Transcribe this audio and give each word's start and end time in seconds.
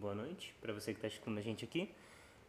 boa 0.00 0.14
noite 0.14 0.54
para 0.60 0.72
você 0.72 0.92
que 0.92 0.98
está 0.98 1.08
escutando 1.08 1.38
a 1.38 1.42
gente 1.42 1.64
aqui 1.64 1.90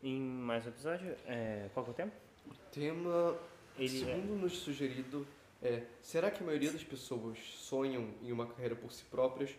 em 0.03 0.19
mais 0.19 0.65
um 0.65 0.69
episódio. 0.69 1.15
É, 1.25 1.69
qual 1.73 1.85
é 1.85 1.89
o 1.89 1.93
tema? 1.93 2.11
O 2.47 2.53
tema, 2.71 3.37
Ele 3.77 4.01
é- 4.01 4.05
segundo 4.05 4.35
nos 4.35 4.57
sugerido, 4.57 5.27
é: 5.61 5.83
será 6.01 6.29
que 6.31 6.41
a 6.43 6.45
maioria 6.45 6.71
das 6.71 6.83
pessoas 6.83 7.37
sonham 7.55 8.13
em 8.21 8.31
uma 8.31 8.45
carreira 8.47 8.75
por 8.75 8.91
si 8.91 9.03
próprias 9.05 9.51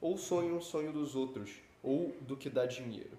ou 0.00 0.16
sonham 0.18 0.56
o 0.58 0.62
sonho 0.62 0.92
dos 0.92 1.14
outros 1.14 1.56
ou 1.82 2.16
do 2.20 2.36
que 2.36 2.50
dá 2.50 2.66
dinheiro? 2.66 3.16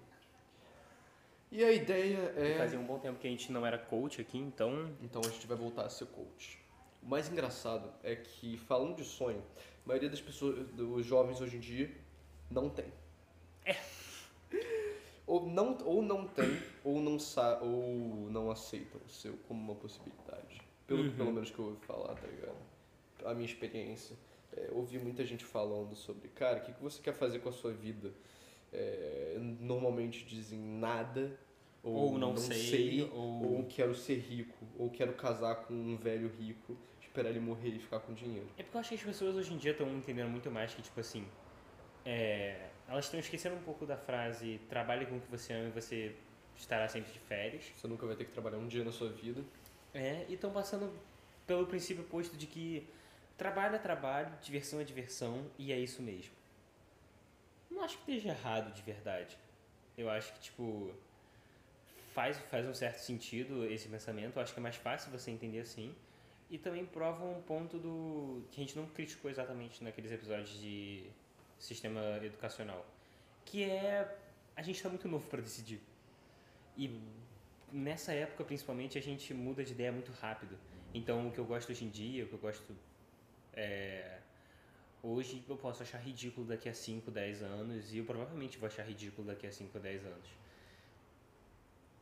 E 1.50 1.64
a 1.64 1.72
ideia 1.72 2.32
é. 2.36 2.58
Fazia 2.58 2.78
um 2.78 2.84
bom 2.84 2.98
tempo 2.98 3.18
que 3.18 3.26
a 3.26 3.30
gente 3.30 3.50
não 3.50 3.66
era 3.66 3.76
coach 3.78 4.20
aqui, 4.20 4.38
então 4.38 4.88
Então 5.02 5.20
a 5.24 5.28
gente 5.28 5.46
vai 5.46 5.56
voltar 5.56 5.84
a 5.84 5.88
ser 5.90 6.06
coach. 6.06 6.58
O 7.02 7.06
mais 7.08 7.30
engraçado 7.30 7.90
é 8.04 8.14
que, 8.14 8.58
falando 8.58 8.94
de 8.96 9.04
sonho, 9.04 9.42
a 9.84 9.88
maioria 9.88 10.10
das 10.10 10.20
pessoas, 10.20 10.68
dos 10.72 11.04
jovens 11.06 11.40
hoje 11.40 11.56
em 11.56 11.60
dia, 11.60 11.90
não 12.50 12.68
tem. 12.68 12.84
Ou 15.40 15.46
não, 15.48 15.78
ou 15.84 16.02
não 16.02 16.26
tem, 16.28 16.60
ou 16.84 17.00
não, 17.00 17.18
sa 17.18 17.58
ou 17.62 18.28
não 18.30 18.50
aceitam 18.50 19.00
o 19.06 19.08
seu 19.08 19.36
como 19.48 19.60
uma 19.60 19.74
possibilidade. 19.74 20.60
Pelo, 20.86 21.00
Uhum. 21.04 21.10
pelo 21.12 21.32
menos 21.32 21.50
que 21.50 21.58
eu 21.58 21.64
ouvi 21.66 21.80
falar, 21.86 22.14
tá 22.14 22.26
ligado? 22.26 22.56
A 23.24 23.32
minha 23.34 23.46
experiência. 23.46 24.16
É, 24.56 24.68
ouvi 24.72 24.98
muita 24.98 25.24
gente 25.24 25.44
falando 25.44 25.94
sobre, 25.94 26.28
cara, 26.28 26.58
o 26.58 26.62
que, 26.62 26.72
que 26.72 26.82
você 26.82 27.00
quer 27.00 27.14
fazer 27.14 27.38
com 27.38 27.48
a 27.48 27.52
sua 27.52 27.72
vida? 27.72 28.12
É, 28.72 29.36
normalmente 29.60 30.24
dizem 30.24 30.58
nada, 30.58 31.38
ou, 31.82 32.12
Ou 32.12 32.18
não 32.18 32.36
sei, 32.36 33.08
ou- 33.12 33.58
ou 33.58 33.64
quero 33.68 33.94
ser 33.94 34.18
rico, 34.18 34.58
ou 34.76 34.90
quero 34.90 35.12
casar 35.14 35.54
com 35.66 35.72
um 35.74 35.96
velho 35.96 36.28
rico, 36.28 36.76
esperar 37.00 37.30
ele 37.30 37.40
morrer 37.40 37.68
e 37.70 37.78
ficar 37.78 38.00
com 38.00 38.12
dinheiro. 38.12 38.46
É 38.58 38.62
porque 38.64 38.76
eu 38.76 38.80
acho 38.80 38.88
que 38.90 38.94
as 38.96 39.02
pessoas 39.02 39.36
hoje 39.36 39.54
em 39.54 39.56
dia 39.56 39.70
estão 39.70 39.88
entendendo 39.96 40.28
muito 40.28 40.50
mais 40.50 40.74
que, 40.74 40.82
tipo 40.82 40.98
assim, 40.98 41.24
é, 42.04 42.69
elas 42.90 43.04
estão 43.04 43.20
esquecendo 43.20 43.54
um 43.54 43.62
pouco 43.62 43.86
da 43.86 43.96
frase 43.96 44.60
trabalhe 44.68 45.06
com 45.06 45.16
o 45.16 45.20
que 45.20 45.30
você 45.30 45.52
ama 45.52 45.68
e 45.68 45.70
você 45.70 46.14
estará 46.56 46.88
sempre 46.88 47.12
de 47.12 47.20
férias. 47.20 47.64
Você 47.76 47.86
nunca 47.86 48.04
vai 48.04 48.16
ter 48.16 48.24
que 48.24 48.32
trabalhar 48.32 48.58
um 48.58 48.66
dia 48.66 48.84
na 48.84 48.90
sua 48.90 49.08
vida. 49.08 49.42
É, 49.94 50.26
e 50.28 50.34
estão 50.34 50.50
passando 50.50 50.92
pelo 51.46 51.66
princípio 51.66 52.02
oposto 52.02 52.36
de 52.36 52.46
que 52.46 52.86
trabalho 53.38 53.76
é 53.76 53.78
trabalho, 53.78 54.32
diversão 54.42 54.80
é 54.80 54.84
diversão 54.84 55.46
e 55.56 55.72
é 55.72 55.78
isso 55.78 56.02
mesmo. 56.02 56.32
Não 57.70 57.84
acho 57.84 57.96
que 57.98 58.12
esteja 58.12 58.30
errado 58.30 58.74
de 58.74 58.82
verdade. 58.82 59.38
Eu 59.96 60.10
acho 60.10 60.32
que, 60.34 60.40
tipo, 60.40 60.92
faz, 62.12 62.36
faz 62.50 62.66
um 62.66 62.74
certo 62.74 62.98
sentido 62.98 63.64
esse 63.66 63.88
pensamento. 63.88 64.36
Eu 64.36 64.42
acho 64.42 64.52
que 64.52 64.58
é 64.58 64.62
mais 64.62 64.76
fácil 64.76 65.12
você 65.12 65.30
entender 65.30 65.60
assim. 65.60 65.94
E 66.50 66.58
também 66.58 66.84
prova 66.84 67.24
um 67.24 67.40
ponto 67.42 67.78
do 67.78 68.42
que 68.50 68.60
a 68.60 68.64
gente 68.64 68.76
não 68.76 68.86
criticou 68.86 69.30
exatamente 69.30 69.84
naqueles 69.84 70.10
episódios 70.10 70.60
de 70.60 71.04
sistema 71.60 72.00
educacional, 72.22 72.84
que 73.44 73.62
é 73.62 74.16
a 74.56 74.62
gente 74.62 74.76
está 74.76 74.88
muito 74.88 75.06
novo 75.06 75.28
para 75.28 75.40
decidir. 75.40 75.80
E 76.76 77.00
nessa 77.72 78.12
época, 78.12 78.44
principalmente, 78.44 78.98
a 78.98 79.02
gente 79.02 79.32
muda 79.32 79.64
de 79.64 79.72
ideia 79.72 79.92
muito 79.92 80.12
rápido. 80.12 80.58
Então, 80.92 81.28
o 81.28 81.32
que 81.32 81.38
eu 81.38 81.44
gosto 81.44 81.70
hoje 81.70 81.84
em 81.84 81.88
dia, 81.88 82.24
o 82.24 82.28
que 82.28 82.34
eu 82.34 82.38
gosto 82.38 82.76
é, 83.52 84.18
hoje, 85.02 85.44
eu 85.48 85.56
posso 85.56 85.82
achar 85.82 85.98
ridículo 85.98 86.46
daqui 86.46 86.68
a 86.68 86.74
5, 86.74 87.10
10 87.10 87.42
anos 87.42 87.92
e 87.92 87.98
eu 87.98 88.04
provavelmente 88.04 88.58
vou 88.58 88.66
achar 88.66 88.82
ridículo 88.82 89.26
daqui 89.26 89.46
a 89.46 89.52
5, 89.52 89.78
10 89.78 90.04
anos. 90.04 90.28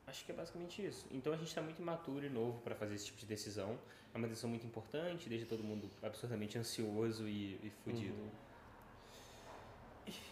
Acho 0.07 0.25
que 0.25 0.33
é 0.33 0.35
basicamente 0.35 0.85
isso. 0.85 1.07
Então 1.11 1.33
a 1.33 1.37
gente 1.37 1.49
está 1.49 1.61
muito 1.61 1.83
imaturo 1.83 2.25
e 2.25 2.31
novo 2.31 2.61
para 2.63 2.75
fazer 2.75 2.95
esse 2.95 3.07
tipo 3.07 3.19
de 3.19 3.27
decisão. 3.27 3.79
É 4.15 4.17
uma 4.17 4.27
decisão 4.27 4.49
muito 4.49 4.67
importante, 4.67 5.29
deixa 5.29 5.45
todo 5.45 5.63
mundo 5.63 5.91
absurdamente 6.03 6.57
ansioso 6.57 7.29
e, 7.29 7.61
e 7.63 7.71
fudido. 7.85 8.15
Uhum. 8.15 8.31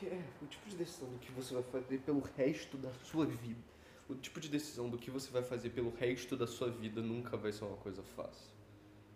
É, 0.03 0.23
o 0.43 0.47
tipo 0.47 0.69
de 0.69 0.77
decisão 0.77 1.09
do 1.11 1.19
que 1.19 1.31
você 1.33 1.55
vai 1.55 1.63
fazer 1.63 1.99
pelo 1.99 2.21
resto 2.37 2.77
da 2.77 2.93
sua 3.05 3.27
vida. 3.27 3.61
O 4.09 4.15
tipo 4.15 4.39
de 4.41 4.49
decisão 4.49 4.89
do 4.89 4.97
que 4.97 5.11
você 5.11 5.31
vai 5.31 5.43
fazer 5.43 5.71
pelo 5.71 5.91
resto 5.97 6.37
da 6.37 6.47
sua 6.47 6.71
vida 6.71 7.03
nunca 7.03 7.37
vai 7.37 7.53
ser 7.53 7.65
uma 7.65 7.77
coisa 7.77 8.03
fácil. 8.03 8.51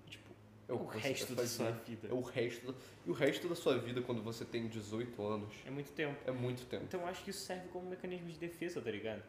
Tipo, 0.09 0.31
é 0.69 0.73
o, 0.73 0.77
O 0.77 0.87
resto 0.87 1.35
da 1.35 1.47
sua 1.47 1.71
vida. 1.71 2.09
É 2.09 2.13
o 2.13 2.21
resto 2.21 2.73
da... 2.73 2.79
E 3.07 3.11
o 3.11 3.13
resto 3.13 3.49
da 3.49 3.55
sua 3.55 3.79
vida, 3.79 4.03
quando 4.03 4.23
você 4.23 4.45
tem 4.45 4.67
18 4.67 5.23
anos, 5.25 5.55
É 5.65 5.71
muito 5.71 5.93
tempo. 5.93 6.19
é 6.27 6.33
muito 6.33 6.67
tempo. 6.67 6.85
Então 6.85 7.01
eu 7.01 7.07
acho 7.07 7.23
que 7.23 7.31
isso 7.31 7.41
serve 7.45 7.69
como 7.69 7.87
um 7.87 7.91
mecanismo 7.91 8.29
de 8.29 8.39
defesa, 8.39 8.81
tá 8.81 8.91
ligado? 8.91 9.23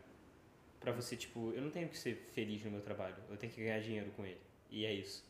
Pra 0.80 0.92
você, 0.92 1.16
tipo, 1.16 1.52
eu 1.54 1.62
não 1.62 1.70
tenho 1.70 1.88
que 1.88 1.98
ser 1.98 2.16
feliz 2.34 2.64
no 2.64 2.72
meu 2.72 2.82
trabalho, 2.82 3.16
eu 3.30 3.38
tenho 3.38 3.54
que 3.54 3.62
ganhar 3.62 3.80
dinheiro 3.82 4.10
com 4.18 4.26
ele. 4.26 4.42
E 4.72 4.84
é 4.84 4.92
isso. 4.94 5.24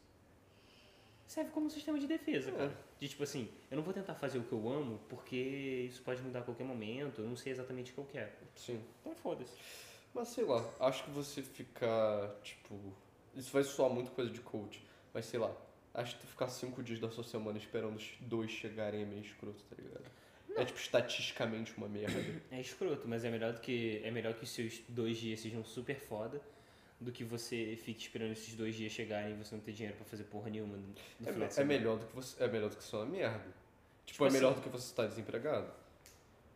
Serve 1.27 1.51
como 1.51 1.67
um 1.67 1.69
sistema 1.69 1.97
de 1.97 2.07
defesa, 2.07 2.51
cara. 2.51 2.77
De 2.99 3.07
tipo 3.07 3.23
assim, 3.23 3.49
eu 3.69 3.77
não 3.77 3.83
vou 3.83 3.93
tentar 3.93 4.15
fazer 4.15 4.37
o 4.37 4.43
que 4.43 4.51
eu 4.51 4.69
amo 4.69 4.99
porque 5.07 5.87
isso 5.89 6.01
pode 6.01 6.21
mudar 6.21 6.39
a 6.39 6.43
qualquer 6.43 6.65
momento, 6.65 7.21
eu 7.21 7.27
não 7.27 7.35
sei 7.35 7.51
exatamente 7.51 7.91
o 7.91 7.93
que 7.95 7.99
eu 7.99 8.05
quero. 8.05 8.31
Sim. 8.55 8.83
Então 8.99 9.15
foda-se. 9.15 9.53
Mas 10.13 10.27
sei 10.27 10.43
lá, 10.43 10.63
acho 10.79 11.03
que 11.05 11.11
você 11.11 11.41
ficar, 11.41 12.29
tipo. 12.43 12.75
Isso 13.33 13.51
vai 13.51 13.63
soar 13.63 13.89
muito 13.89 14.11
coisa 14.11 14.29
de 14.29 14.41
coach, 14.41 14.85
mas 15.13 15.25
sei 15.25 15.39
lá, 15.39 15.55
acho 15.93 16.15
que 16.15 16.21
tu 16.21 16.27
ficar 16.27 16.49
cinco 16.49 16.83
dias 16.83 16.99
da 16.99 17.09
sua 17.09 17.23
semana 17.23 17.57
esperando 17.57 17.95
os 17.95 18.13
dois 18.19 18.51
chegarem 18.51 19.03
é 19.03 19.05
meio 19.05 19.21
escroto, 19.21 19.63
tá 19.69 19.75
ligado? 19.81 20.03
É 20.57 20.65
tipo 20.65 20.77
estatisticamente 20.77 21.73
uma 21.77 21.87
merda. 21.87 22.19
É 22.51 22.59
escroto, 22.59 23.07
mas 23.07 23.23
é 23.23 23.31
melhor 23.31 23.53
do 23.53 23.61
que. 23.61 24.01
É 24.03 24.11
melhor 24.11 24.33
que 24.33 24.43
os 24.43 24.49
seus 24.49 24.81
dois 24.89 25.17
dias 25.17 25.39
sejam 25.39 25.63
super 25.63 25.97
foda 25.97 26.41
do 27.01 27.11
que 27.11 27.23
você 27.23 27.75
fique 27.83 27.99
esperando 28.03 28.31
esses 28.31 28.53
dois 28.55 28.75
dias 28.75 28.91
chegarem 28.91 29.33
e 29.33 29.35
você 29.43 29.55
não 29.55 29.61
ter 29.61 29.71
dinheiro 29.73 29.97
pra 29.97 30.05
fazer 30.05 30.23
porra 30.25 30.49
nenhuma 30.51 30.77
no, 30.77 30.83
no 31.19 31.29
É, 31.29 31.33
final 31.33 31.47
de 31.49 31.59
é 31.59 31.63
melhor 31.63 31.97
do 31.97 32.05
que 32.05 32.15
você. 32.15 32.43
É 32.43 32.47
melhor 32.47 32.69
do 32.69 32.77
que 32.77 32.83
ser 32.83 32.95
uma 32.97 33.05
merda. 33.07 33.39
Tipo, 33.39 33.53
Tipo 34.05 34.25
é 34.27 34.29
melhor 34.29 34.51
assim- 34.51 34.59
do 34.61 34.63
que 34.63 34.69
você 34.69 34.85
estar 34.85 35.07
desempregado. 35.07 35.71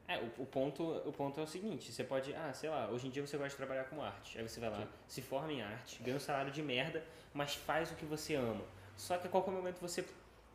É, 0.07 0.19
o, 0.19 0.43
o 0.43 0.45
ponto, 0.45 0.83
o 0.83 1.11
ponto 1.11 1.39
é 1.39 1.43
o 1.43 1.47
seguinte, 1.47 1.91
você 1.91 2.03
pode, 2.03 2.31
ah, 2.35 2.53
sei 2.53 2.69
lá, 2.69 2.87
hoje 2.91 3.07
em 3.07 3.09
dia 3.09 3.25
você 3.25 3.37
gosta 3.37 3.49
de 3.49 3.55
trabalhar 3.57 3.85
com 3.85 4.03
arte. 4.03 4.37
Aí 4.37 4.47
você 4.47 4.59
vai 4.59 4.69
lá, 4.69 4.77
Sim. 4.81 4.87
se 5.07 5.21
forma 5.23 5.51
em 5.51 5.63
arte, 5.63 6.01
ganha 6.03 6.15
um 6.15 6.19
salário 6.19 6.51
de 6.51 6.61
merda, 6.61 7.03
mas 7.33 7.55
faz 7.55 7.91
o 7.91 7.95
que 7.95 8.05
você 8.05 8.35
ama. 8.35 8.63
Só 8.95 9.17
que 9.17 9.25
a 9.25 9.29
qualquer 9.31 9.49
momento 9.49 9.79
você 9.79 10.05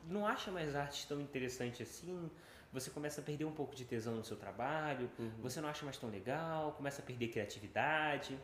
não 0.07 0.25
acha 0.25 0.53
mais 0.53 0.77
arte 0.77 1.05
tão 1.09 1.21
interessante 1.21 1.83
assim, 1.83 2.31
você 2.73 2.91
começa 2.91 3.21
a 3.21 3.25
perder 3.25 3.45
um 3.45 3.51
pouco 3.51 3.75
de 3.75 3.85
tesão 3.85 4.15
no 4.15 4.25
seu 4.25 4.37
trabalho, 4.37 5.11
Uhum. 5.19 5.31
você 5.43 5.61
não 5.61 5.69
acha 5.69 5.85
mais 5.85 5.97
tão 5.99 6.09
legal, 6.09 6.71
começa 6.75 7.03
a 7.03 7.05
perder 7.05 7.27
criatividade. 7.29 8.39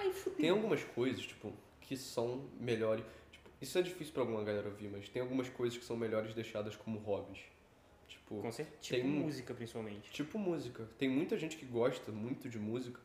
Aí 0.00 0.12
fudeu. 0.12 0.38
Tem 0.38 0.50
algumas 0.50 0.82
coisas, 0.82 1.22
tipo, 1.22 1.52
que 1.82 1.96
são 1.96 2.48
melhores. 2.58 3.04
Tipo, 3.30 3.50
isso 3.60 3.78
é 3.78 3.82
difícil 3.82 4.14
pra 4.14 4.22
alguma 4.22 4.42
galera 4.42 4.68
ouvir, 4.68 4.88
mas 4.88 5.08
tem 5.08 5.20
algumas 5.20 5.48
coisas 5.50 5.78
que 5.78 5.84
são 5.84 5.96
melhores 5.96 6.34
deixadas 6.34 6.74
como 6.74 6.98
hobbies. 7.00 7.40
Tipo, 8.08 8.40
Com 8.40 8.50
certeza. 8.50 8.78
Tipo 8.80 9.02
tem 9.02 9.10
música, 9.10 9.54
principalmente. 9.54 10.10
Tipo 10.10 10.38
música. 10.38 10.88
Tem 10.98 11.08
muita 11.08 11.36
gente 11.36 11.56
que 11.56 11.66
gosta 11.66 12.10
muito 12.10 12.48
de 12.48 12.58
música, 12.58 12.98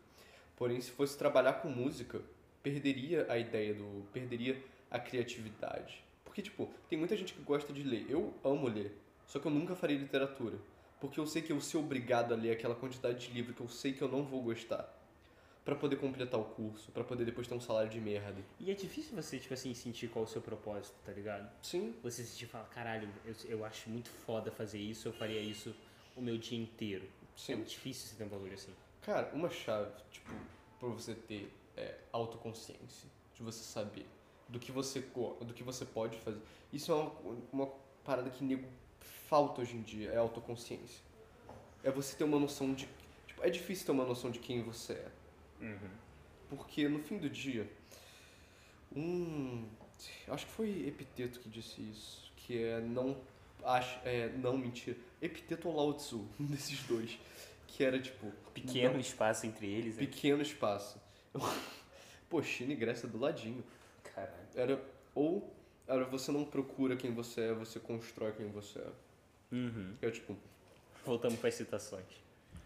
porém 0.56 0.80
se 0.80 0.90
fosse 0.92 1.18
trabalhar 1.18 1.54
com 1.54 1.68
música, 1.68 2.22
perderia 2.64 3.26
a 3.30 3.38
ideia 3.38 3.74
do. 3.74 4.06
perderia 4.14 4.64
a 4.90 5.00
criatividade. 5.00 6.04
Porque, 6.24 6.42
tipo, 6.42 6.70
tem 6.90 6.98
muita 6.98 7.16
gente 7.18 7.34
que 7.34 7.42
gosta 7.42 7.74
de 7.74 7.84
ler. 7.84 8.06
Eu 8.10 8.34
amo 8.44 8.68
ler, 8.68 8.98
só 9.26 9.40
que 9.40 9.46
eu 9.46 9.52
nunca 9.52 9.76
farei 9.76 9.98
literatura. 9.98 10.58
Porque 11.00 11.20
eu 11.20 11.28
sei 11.28 11.42
que 11.42 11.52
eu 11.52 11.60
ser 11.60 11.78
obrigado 11.78 12.34
a 12.34 12.38
ler 12.38 12.52
aquela 12.52 12.74
quantidade 12.74 13.28
de 13.28 13.34
livro 13.34 13.54
que 13.54 13.62
eu 13.62 13.68
sei 13.68 13.94
que 13.94 14.02
eu 14.02 14.08
não 14.08 14.24
vou 14.24 14.42
gostar. 14.42 14.95
Pra 15.66 15.76
poder 15.76 15.96
completar 15.96 16.40
o 16.40 16.46
curso, 16.46 16.92
pra 16.92 17.04
poder 17.04 17.26
depois 17.26 17.48
ter 17.48 17.56
um 17.56 17.60
salário 17.60 17.90
de 17.90 18.00
merda. 18.00 18.40
E 18.60 18.70
é 18.70 18.76
difícil 18.76 19.16
você, 19.16 19.40
tipo 19.40 19.54
assim, 19.54 19.74
sentir 19.74 20.08
qual 20.08 20.24
é 20.24 20.28
o 20.28 20.30
seu 20.30 20.40
propósito, 20.40 20.96
tá 21.04 21.12
ligado? 21.12 21.52
Sim, 21.64 21.96
Você 22.04 22.24
sentir 22.24 22.46
e 22.46 22.48
falar, 22.48 22.66
caralho, 22.66 23.10
eu, 23.26 23.36
eu 23.46 23.66
acho 23.66 23.90
muito 23.90 24.10
foda 24.10 24.52
fazer 24.52 24.78
isso, 24.78 25.08
eu 25.08 25.14
faria 25.14 25.42
isso 25.42 25.76
o 26.16 26.22
meu 26.22 26.38
dia 26.38 26.58
inteiro. 26.58 27.06
É 27.06 27.28
sim. 27.36 27.56
muito 27.56 27.70
difícil 27.70 28.08
você 28.08 28.16
ter 28.16 28.24
um 28.26 28.30
bagulho 28.30 28.54
assim. 28.54 28.72
Cara, 29.02 29.32
uma 29.34 29.50
chave, 29.50 29.92
tipo, 30.12 30.32
pra 30.80 30.88
você 30.90 31.16
ter 31.16 31.52
é, 31.76 31.96
autoconsciência, 32.12 33.10
de 33.34 33.42
você 33.42 33.64
saber 33.64 34.06
do 34.48 34.60
que 34.60 34.72
você 34.72 35.00
do 35.42 35.54
que 35.54 35.64
você 35.64 35.84
pode 35.84 36.18
fazer. 36.20 36.40
Isso 36.72 36.92
é 36.92 36.96
uma, 36.96 37.12
uma 37.52 37.68
parada 38.04 38.30
que 38.30 38.44
nego 38.44 38.68
falta 39.28 39.62
hoje 39.62 39.76
em 39.76 39.82
dia, 39.82 40.12
é 40.12 40.18
autoconsciência. 40.18 41.04
É 41.84 41.92
você 41.92 42.16
ter 42.16 42.24
uma 42.24 42.40
noção 42.40 42.74
de. 42.74 42.88
Tipo, 43.28 43.44
é 43.44 43.50
difícil 43.50 43.86
ter 43.86 43.92
uma 43.92 44.06
noção 44.06 44.32
de 44.32 44.40
quem 44.40 44.62
você 44.62 44.94
é. 44.94 45.12
Porque 46.50 46.88
no 46.88 47.00
fim 47.00 47.18
do 47.18 47.30
dia, 47.30 47.70
um. 48.96 49.66
Acho 50.28 50.46
que 50.46 50.52
foi 50.52 50.88
Epiteto 50.88 51.40
que 51.40 51.50
disse 51.50 51.82
isso. 51.82 52.32
Que 52.36 52.64
é 52.64 52.80
não. 52.82 53.18
Acho, 53.64 54.00
é, 54.06 54.30
não 54.30 54.58
mentira. 54.58 54.98
Epiteto 55.22 55.68
ou 55.70 55.76
Lao 55.76 55.94
Tzu, 55.94 56.28
um 56.40 56.46
desses 56.46 56.84
dois. 56.84 57.18
Que 57.68 57.84
era 57.84 58.00
tipo. 58.00 58.32
Pequeno 58.54 59.00
espaço 59.00 59.46
entre 59.46 59.68
eles. 59.68 59.96
né? 59.96 60.06
Pequeno 60.06 60.42
espaço. 60.42 61.02
Pô, 62.30 62.42
China 62.42 62.74
e 62.74 62.76
Grécia 62.76 63.08
do 63.08 63.18
ladinho. 63.18 63.64
Caralho. 64.04 64.48
Era 64.56 64.84
ou 65.14 65.54
era 65.88 66.04
você 66.06 66.32
não 66.32 66.44
procura 66.44 66.96
quem 66.96 67.14
você 67.14 67.42
é, 67.42 67.54
você 67.54 67.80
constrói 67.80 68.32
quem 68.32 68.48
você 68.50 68.80
é. 68.80 68.92
Uhum. 69.52 69.94
É 70.02 70.10
tipo, 70.10 70.36
Voltamos 71.06 71.38
para 71.40 71.50
as 71.50 71.56
citações. 71.56 72.25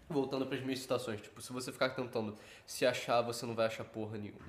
Voltando 0.09 0.45
para 0.45 0.57
as 0.57 0.63
minhas 0.63 0.79
citações, 0.79 1.21
tipo, 1.21 1.41
se 1.41 1.53
você 1.53 1.71
ficar 1.71 1.89
tentando 1.91 2.35
se 2.65 2.85
achar, 2.85 3.21
você 3.21 3.45
não 3.45 3.53
vai 3.55 3.67
achar 3.67 3.83
porra 3.83 4.17
nenhuma. 4.17 4.39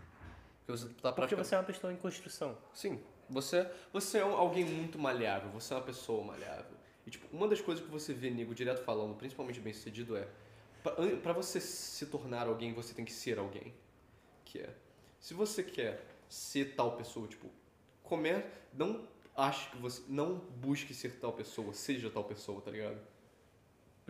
Porque 0.67 0.73
você 0.73 0.87
tá 0.89 1.13
Porque 1.13 1.37
praticamente 1.37 1.49
você 1.49 1.55
é 1.55 1.59
uma 1.59 1.65
pessoa 1.65 1.93
em 1.93 1.97
construção. 1.97 2.57
Sim, 2.73 3.01
você 3.29 3.71
você 3.93 4.19
é 4.19 4.25
um- 4.25 4.35
alguém 4.37 4.65
muito 4.65 4.99
maleável, 4.99 5.51
você 5.51 5.75
é 5.75 5.77
uma 5.77 5.83
pessoa 5.85 6.25
maleável. 6.25 6.77
E, 7.07 7.11
tipo, 7.11 7.27
uma 7.35 7.47
das 7.49 7.61
coisas 7.61 7.85
que 7.85 7.91
você 7.91 8.13
vê 8.13 8.31
nego 8.31 8.55
direto 8.55 8.83
falando, 8.85 9.15
principalmente 9.17 9.61
bem 9.61 9.73
sucedido, 9.73 10.17
é 10.17 10.27
pra 11.23 11.33
você 11.33 11.61
se 11.61 12.07
tornar 12.07 12.47
alguém, 12.47 12.73
você 12.73 12.95
tem 12.95 13.05
que 13.05 13.13
ser 13.13 13.39
alguém. 13.39 13.75
Que 14.45 14.61
é, 14.61 14.75
se 15.19 15.35
você 15.35 15.63
quer 15.63 16.05
ser 16.29 16.75
tal 16.75 16.97
pessoa, 16.97 17.27
tipo, 17.29 17.51
come, 18.03 18.43
não 18.73 19.07
ache 19.37 19.71
que 19.71 19.77
você, 19.79 20.03
não 20.09 20.37
busque 20.37 20.93
ser 20.95 21.19
tal 21.19 21.33
pessoa, 21.33 21.73
seja 21.73 22.11
tal 22.11 22.25
pessoa, 22.25 22.61
tá 22.61 22.71
ligado? 22.71 22.99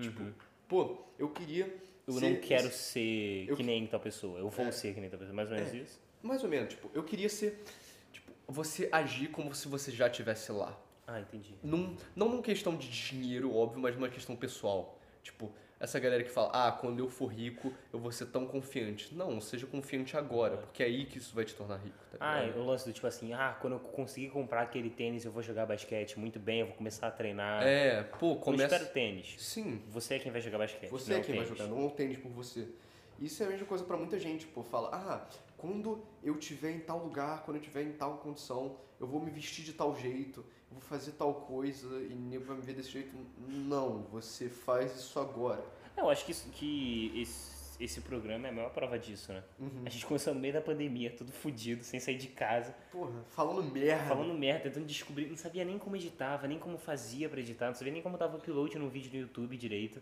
Tipo, 0.00 0.23
pô, 0.70 0.96
eu 1.19 1.28
queria 1.28 1.64
Eu 2.06 2.14
ser 2.14 2.20
não 2.31 2.37
quero 2.40 2.70
ser 2.70 3.46
que 3.49 3.56
que- 3.56 3.62
nem 3.62 3.87
tal 3.87 4.00
pessoa. 4.00 4.38
Eu 4.38 4.49
vou 4.49 4.64
É. 4.67 4.70
ser 4.72 4.94
que 4.94 5.00
nem 5.00 5.11
tal 5.11 5.19
pessoa. 5.19 5.34
Mais 5.34 5.50
ou 5.50 5.56
menos 5.56 5.75
isso. 5.75 6.00
Mais 6.22 6.43
ou 6.44 6.49
menos, 6.49 6.69
tipo, 6.72 6.90
eu 6.94 7.02
queria 7.02 7.28
ser, 7.28 7.62
tipo, 8.12 8.31
você 8.46 8.88
agir 8.93 9.28
como 9.28 9.55
se 9.55 9.67
você 9.69 9.90
já 9.90 10.06
estivesse 10.06 10.52
lá. 10.52 10.78
Ah, 11.06 11.19
entendi. 11.20 11.55
Num, 11.62 11.96
não 12.14 12.28
numa 12.28 12.43
questão 12.43 12.76
de 12.76 12.88
dinheiro, 12.88 13.55
óbvio, 13.55 13.81
mas 13.81 13.94
numa 13.96 14.08
questão 14.08 14.37
pessoal. 14.37 14.99
Tipo, 15.25 15.52
essa 15.81 15.99
galera 15.99 16.23
que 16.23 16.31
fala, 16.31 16.50
ah, 16.53 16.71
quando 16.71 16.99
eu 16.99 17.09
for 17.09 17.27
rico, 17.29 17.73
eu 17.91 17.99
vou 17.99 18.12
ser 18.12 18.27
tão 18.27 18.47
confiante. 18.47 19.15
Não, 19.15 19.41
seja 19.41 19.67
confiante 19.67 20.15
agora, 20.15 20.59
porque 20.59 20.82
é 20.82 20.87
aí 20.87 21.06
que 21.06 21.17
isso 21.17 21.35
vai 21.35 21.44
te 21.44 21.55
tornar 21.55 21.79
rico, 21.79 21.97
tá 22.12 22.19
Ah, 22.21 22.43
o 22.55 22.62
lance 22.62 22.85
do 22.87 22.93
tipo 22.93 23.06
assim, 23.06 23.32
ah, 23.32 23.56
quando 23.61 23.73
eu 23.73 23.81
conseguir 23.81 24.29
comprar 24.29 24.61
aquele 24.61 24.91
tênis, 24.91 25.25
eu 25.25 25.32
vou 25.32 25.43
jogar 25.43 25.65
basquete 25.65 26.19
muito 26.21 26.38
bem, 26.38 26.61
eu 26.61 26.67
vou 26.67 26.77
começar 26.77 27.06
a 27.06 27.11
treinar. 27.11 27.62
É, 27.62 28.03
pô, 28.03 28.35
Não 28.35 28.37
começa... 28.37 28.65
espera 28.65 28.85
o 28.85 28.93
tênis. 28.93 29.35
Sim, 29.38 29.82
Você 29.88 30.15
é 30.15 30.19
quem 30.19 30.31
vai 30.31 30.43
jogar 30.43 30.59
basquete. 30.59 30.91
você 30.91 31.15
é 31.15 31.19
o 31.19 31.23
quem 31.25 31.37
vai 31.37 31.47
jogar, 31.47 31.67
não 31.67 31.81
é 31.81 31.87
o 31.87 31.91
tênis 31.91 32.19
por 32.19 32.31
você. 32.31 32.69
Isso 33.19 33.43
é 33.43 33.47
a 33.47 33.49
mesma 33.49 33.67
coisa 33.67 33.85
pra 33.85 33.97
muita 33.97 34.19
gente, 34.19 34.47
pô, 34.47 34.62
fala, 34.62 34.91
ah, 34.93 35.27
quando 35.60 36.02
eu 36.22 36.36
tiver 36.38 36.70
em 36.70 36.80
tal 36.80 37.04
lugar, 37.04 37.42
quando 37.44 37.58
eu 37.58 37.62
tiver 37.62 37.82
em 37.82 37.92
tal 37.92 38.18
condição, 38.18 38.76
eu 38.98 39.06
vou 39.06 39.20
me 39.20 39.30
vestir 39.30 39.62
de 39.64 39.74
tal 39.74 39.94
jeito, 39.94 40.40
eu 40.40 40.72
vou 40.72 40.80
fazer 40.80 41.12
tal 41.12 41.34
coisa 41.34 42.00
e 42.02 42.14
nego 42.14 42.44
vai 42.44 42.56
me 42.56 42.62
ver 42.62 42.74
desse 42.74 42.90
jeito. 42.90 43.14
Não, 43.46 44.04
você 44.04 44.48
faz 44.48 44.96
isso 44.96 45.18
agora. 45.20 45.62
Eu 45.96 46.08
acho 46.08 46.24
que, 46.24 46.30
isso, 46.30 46.48
que 46.50 47.12
esse, 47.20 47.84
esse 47.84 48.00
programa 48.00 48.46
é 48.46 48.50
a 48.50 48.52
maior 48.52 48.70
prova 48.70 48.98
disso, 48.98 49.32
né? 49.34 49.44
Uhum. 49.58 49.82
A 49.84 49.90
gente 49.90 50.06
começou 50.06 50.32
no 50.32 50.40
meio 50.40 50.54
da 50.54 50.62
pandemia, 50.62 51.10
tudo 51.10 51.30
fudido, 51.30 51.84
sem 51.84 52.00
sair 52.00 52.16
de 52.16 52.28
casa, 52.28 52.74
Porra, 52.90 53.22
falando 53.28 53.62
merda. 53.70 54.04
falando 54.04 54.32
merda, 54.32 54.62
tentando 54.64 54.86
descobrir, 54.86 55.28
não 55.28 55.36
sabia 55.36 55.64
nem 55.64 55.78
como 55.78 55.94
editava, 55.96 56.46
nem 56.46 56.58
como 56.58 56.78
fazia 56.78 57.28
pra 57.28 57.40
editar, 57.40 57.66
não 57.66 57.74
sabia 57.74 57.92
nem 57.92 58.00
como 58.02 58.16
dava 58.16 58.38
upload 58.38 58.78
no 58.78 58.88
vídeo 58.88 59.10
no 59.12 59.18
YouTube 59.20 59.56
direito. 59.58 60.00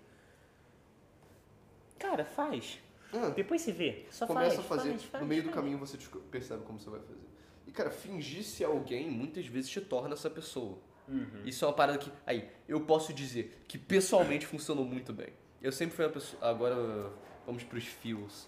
Cara, 1.98 2.24
faz. 2.24 2.78
Ah, 3.12 3.30
Depois 3.30 3.62
você 3.62 3.72
vê. 3.72 4.04
Só 4.10 4.26
começa 4.26 4.56
faz, 4.56 4.58
a 4.58 4.62
fazer, 4.62 4.90
faz, 4.90 5.04
faz, 5.04 5.22
no 5.22 5.28
meio 5.28 5.42
do 5.42 5.50
caminho 5.50 5.78
você 5.78 5.96
percebe 6.30 6.62
como 6.64 6.78
você 6.78 6.90
vai 6.90 7.00
fazer. 7.00 7.26
E 7.66 7.72
cara, 7.72 7.90
fingir 7.90 8.44
ser 8.44 8.64
alguém 8.64 9.10
muitas 9.10 9.46
vezes 9.46 9.70
te 9.70 9.80
torna 9.80 10.14
essa 10.14 10.30
pessoa. 10.30 10.78
Uhum. 11.08 11.42
Isso 11.44 11.64
é 11.64 11.68
uma 11.68 11.74
parada 11.74 11.98
que, 11.98 12.10
aí, 12.26 12.48
eu 12.68 12.80
posso 12.82 13.12
dizer 13.12 13.62
que 13.66 13.78
pessoalmente 13.78 14.46
funcionou 14.46 14.84
muito 14.84 15.12
bem. 15.12 15.28
Eu 15.60 15.72
sempre 15.72 15.96
fui 15.96 16.04
uma 16.04 16.12
pessoa, 16.12 16.42
agora 16.46 17.10
vamos 17.46 17.64
pros 17.64 17.84
fios. 17.84 18.46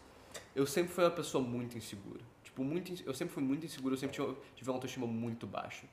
Eu 0.54 0.66
sempre 0.66 0.92
fui 0.92 1.02
uma 1.02 1.10
pessoa 1.10 1.42
muito 1.42 1.76
insegura. 1.76 2.20
Tipo, 2.44 2.62
muito, 2.62 3.02
eu 3.04 3.14
sempre 3.14 3.32
fui 3.32 3.42
muito 3.42 3.64
inseguro, 3.64 3.94
eu 3.94 3.98
sempre 3.98 4.16
tive, 4.16 4.36
tive 4.54 4.70
uma 4.70 4.76
autoestima 4.76 5.06
muito 5.06 5.46
baixa. 5.46 5.86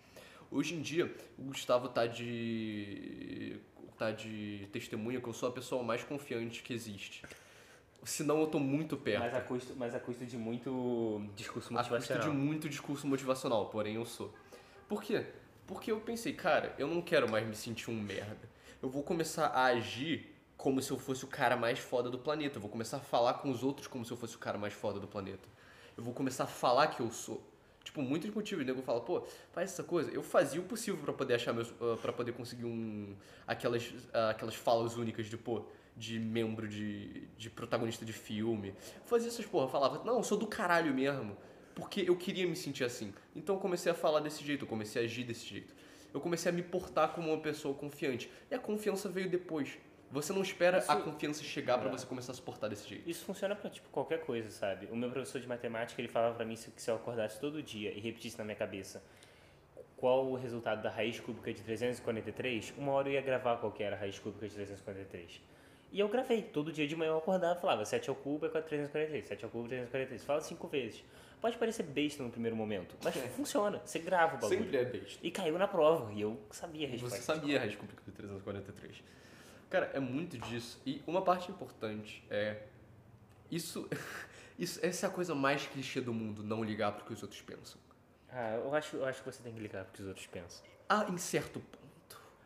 Hoje 0.51 0.75
em 0.75 0.81
dia, 0.81 1.13
o 1.37 1.43
Gustavo 1.43 1.89
tá 1.89 2.05
de 2.05 3.59
tá 3.97 4.11
de 4.11 4.67
testemunha 4.71 5.19
que 5.19 5.27
eu 5.27 5.33
sou 5.33 5.49
a 5.49 5.51
pessoa 5.51 5.83
mais 5.83 6.03
confiante 6.03 6.61
que 6.61 6.71
existe. 6.71 7.23
Senão 8.03 8.39
eu 8.39 8.47
tô 8.47 8.59
muito 8.59 8.95
perto. 8.95 9.19
Mas 9.19 9.33
a, 9.33 9.41
custo, 9.41 9.73
mas 9.75 9.95
a 9.95 9.99
custo 9.99 10.25
de 10.25 10.37
muito 10.37 11.21
discurso 11.35 11.73
A 11.73 11.79
custa 11.79 11.93
motivacional. 11.95 12.29
de 12.29 12.35
muito 12.35 12.69
discurso 12.69 13.07
motivacional, 13.07 13.65
porém 13.69 13.95
eu 13.95 14.05
sou. 14.05 14.33
Por 14.87 15.03
quê? 15.03 15.25
Porque 15.65 15.91
eu 15.91 15.99
pensei, 15.99 16.33
cara, 16.33 16.73
eu 16.77 16.87
não 16.87 17.01
quero 17.01 17.29
mais 17.29 17.45
me 17.45 17.55
sentir 17.55 17.89
um 17.89 17.99
merda. 17.99 18.49
Eu 18.81 18.89
vou 18.89 19.03
começar 19.03 19.47
a 19.47 19.65
agir 19.65 20.33
como 20.55 20.81
se 20.81 20.91
eu 20.91 20.97
fosse 20.97 21.25
o 21.25 21.27
cara 21.27 21.57
mais 21.57 21.79
foda 21.79 22.09
do 22.09 22.17
planeta. 22.17 22.57
Eu 22.57 22.61
vou 22.61 22.69
começar 22.69 22.97
a 22.97 23.01
falar 23.01 23.35
com 23.35 23.51
os 23.51 23.63
outros 23.63 23.87
como 23.87 24.05
se 24.05 24.11
eu 24.11 24.17
fosse 24.17 24.35
o 24.35 24.39
cara 24.39 24.57
mais 24.57 24.73
foda 24.73 24.99
do 24.99 25.07
planeta. 25.07 25.47
Eu 25.97 26.03
vou 26.03 26.13
começar 26.13 26.45
a 26.45 26.47
falar 26.47 26.87
que 26.87 27.01
eu 27.01 27.11
sou. 27.11 27.43
Tipo, 27.83 28.01
muitos 28.01 28.29
motivos. 28.29 28.63
O 28.63 28.67
nego 28.67 28.81
fala, 28.81 29.01
pô, 29.01 29.21
faz 29.51 29.71
essa 29.71 29.83
coisa. 29.83 30.11
Eu 30.11 30.21
fazia 30.21 30.59
o 30.59 30.63
possível 30.63 31.01
pra 31.01 31.13
poder 31.13 31.35
achar 31.35 31.53
meus. 31.53 31.69
Uh, 31.71 31.97
pra 32.01 32.13
poder 32.13 32.33
conseguir 32.33 32.65
um. 32.65 33.15
Aquelas, 33.45 33.91
ah, 34.13 34.29
aquelas 34.29 34.55
falas 34.55 34.95
únicas 34.97 35.27
de, 35.27 35.37
pô, 35.37 35.65
de 35.97 36.19
membro 36.19 36.67
de, 36.67 37.27
de 37.37 37.49
protagonista 37.49 38.05
de 38.05 38.13
filme. 38.13 38.73
Fazia 39.05 39.27
essas 39.29 39.45
porra, 39.45 39.67
falava, 39.67 40.03
não, 40.05 40.17
eu 40.17 40.23
sou 40.23 40.37
do 40.37 40.45
caralho 40.47 40.93
mesmo. 40.93 41.35
Porque 41.73 42.01
eu 42.07 42.15
queria 42.15 42.47
me 42.47 42.55
sentir 42.55 42.83
assim. 42.83 43.13
Então 43.35 43.55
eu 43.55 43.59
comecei 43.61 43.91
a 43.91 43.95
falar 43.95 44.19
desse 44.19 44.43
jeito, 44.43 44.65
eu 44.65 44.67
comecei 44.69 45.01
a 45.01 45.05
agir 45.05 45.23
desse 45.23 45.45
jeito. 45.45 45.73
Eu 46.13 46.21
comecei 46.21 46.51
a 46.51 46.53
me 46.55 46.63
portar 46.63 47.09
como 47.13 47.29
uma 47.31 47.41
pessoa 47.41 47.73
confiante. 47.75 48.29
E 48.49 48.55
a 48.55 48.59
confiança 48.59 49.09
veio 49.09 49.29
depois. 49.29 49.77
Você 50.09 50.31
não 50.31 50.41
espera 50.41 50.77
a 50.77 50.79
Isso- 50.79 51.03
confiança 51.03 51.43
chegar 51.43 51.77
pra 51.79 51.89
É. 51.89 51.91
você 51.91 52.05
começar 52.05 52.31
a 52.31 52.35
se 52.35 52.41
portar 52.41 52.69
desse 52.69 52.87
jeito. 52.87 53.07
Isso 53.09 53.25
funciona 53.25 53.55
pra, 53.55 53.69
tipo, 53.69 53.89
qualquer 53.89 54.21
coisa, 54.21 54.49
sabe? 54.49 54.87
O 54.89 54.95
meu 54.95 55.09
professor 55.11 55.41
de 55.41 55.47
matemática, 55.47 55.99
ele 56.01 56.07
falava 56.07 56.33
pra 56.35 56.45
mim 56.45 56.55
que 56.55 56.81
se 56.81 56.89
eu 56.89 56.95
acordasse 56.95 57.39
todo 57.41 57.61
dia 57.61 57.91
e 57.91 57.99
repetisse 57.99 58.37
na 58.37 58.43
minha 58.45 58.55
cabeça 58.55 59.03
qual 59.97 60.25
o 60.27 60.35
resultado 60.35 60.81
da 60.81 60.89
raiz 60.89 61.19
cúbica 61.19 61.51
de 61.53 61.61
343, 61.61 62.73
uma 62.77 62.91
hora 62.93 63.09
eu 63.09 63.13
ia 63.13 63.21
gravar 63.21 63.57
qual 63.57 63.71
que 63.71 63.83
era 63.83 63.95
a 63.95 63.99
raiz 63.99 64.17
cúbica 64.17 64.47
de 64.47 64.53
343. 64.55 65.41
E 65.91 65.99
eu 65.99 66.09
gravei. 66.09 66.41
Todo 66.41 66.71
dia 66.71 66.87
de 66.87 66.95
manhã 66.95 67.11
eu 67.11 67.17
acordava 67.17 67.57
e 67.57 67.61
falava 67.61 67.85
7 67.85 68.09
ao 68.09 68.15
cubo 68.15 68.45
é 68.45 68.49
343, 68.49 69.27
7 69.27 69.45
ao 69.45 69.51
cubo 69.51 69.65
é 69.65 69.69
343. 69.85 70.23
Fala 70.23 70.41
cinco 70.41 70.67
vezes. 70.67 71.03
Pode 71.39 71.57
parecer 71.57 71.83
besta 71.83 72.23
no 72.23 72.29
primeiro 72.31 72.55
momento, 72.55 72.95
mas 73.03 73.15
É. 73.15 73.27
funciona. 73.29 73.79
Você 73.85 73.99
grava 73.99 74.35
o 74.35 74.39
bagulho. 74.39 74.59
Sempre 74.59 74.77
é 74.77 74.85
besta. 74.85 75.19
E 75.21 75.29
caiu 75.29 75.57
na 75.57 75.67
prova, 75.67 76.11
e 76.11 76.21
eu 76.21 76.39
sabia 76.49 76.87
a 76.87 76.89
resposta. 76.89 77.17
Você 77.17 77.23
sabia 77.23 77.63
a 77.63 77.75
cúbica 77.75 78.01
de 78.05 78.11
343. 78.11 79.03
Cara, 79.69 79.91
é 79.93 79.99
muito 79.99 80.37
disso. 80.37 80.81
E 80.85 81.01
uma 81.05 81.21
parte 81.21 81.51
importante 81.51 82.23
é. 82.29 82.63
Isso. 83.51 83.87
isso 84.57 84.79
essa 84.83 85.05
é 85.05 85.09
a 85.09 85.11
coisa 85.11 85.35
mais 85.35 85.67
clichê 85.67 86.01
do 86.01 86.13
mundo, 86.13 86.43
não 86.43 86.63
ligar 86.63 86.93
pro 86.93 87.05
que 87.05 87.13
os 87.13 87.21
outros 87.21 87.41
pensam. 87.41 87.79
Ah, 88.29 88.55
eu 88.55 88.73
acho, 88.73 88.97
eu 88.97 89.05
acho 89.05 89.23
que 89.23 89.31
você 89.31 89.41
tem 89.41 89.53
que 89.53 89.59
ligar 89.59 89.85
pro 89.85 89.93
que 89.93 90.01
os 90.01 90.07
outros 90.07 90.25
pensam. 90.27 90.65
Ah, 90.89 91.05
em 91.09 91.17
certo 91.17 91.59
ponto. 91.59 91.86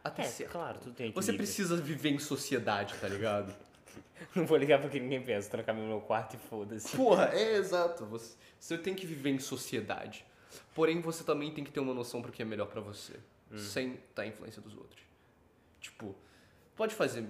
Até 0.03 0.23
É, 0.23 0.25
certo. 0.25 0.51
claro, 0.51 0.79
tudo 0.79 0.95
tem 0.95 1.11
Você 1.11 1.33
precisa 1.33 1.77
viver 1.77 2.09
em 2.09 2.19
sociedade, 2.19 2.95
tá 2.95 3.07
ligado? 3.07 3.53
Não 4.35 4.45
vou 4.45 4.57
ligar 4.57 4.79
porque 4.81 4.99
ninguém 4.99 5.21
pensa, 5.21 5.49
trancar 5.49 5.75
meu 5.75 6.01
quarto 6.01 6.35
e 6.35 6.39
foda-se. 6.39 6.95
Porra, 6.95 7.29
é 7.33 7.55
exato. 7.55 8.05
Você, 8.05 8.35
você 8.59 8.77
tem 8.77 8.93
que 8.93 9.05
viver 9.05 9.29
em 9.31 9.39
sociedade. 9.39 10.25
Porém, 10.73 11.01
você 11.01 11.23
também 11.23 11.51
tem 11.53 11.63
que 11.63 11.71
ter 11.71 11.79
uma 11.79 11.93
noção 11.93 12.21
pro 12.21 12.31
que 12.31 12.41
é 12.41 12.45
melhor 12.45 12.67
pra 12.67 12.81
você. 12.81 13.13
Sem 13.55 13.95
estar 13.95 14.25
influência 14.25 14.61
dos 14.61 14.77
outros. 14.77 15.01
Tipo, 15.81 16.15
pode 16.75 16.95
fazer. 16.95 17.25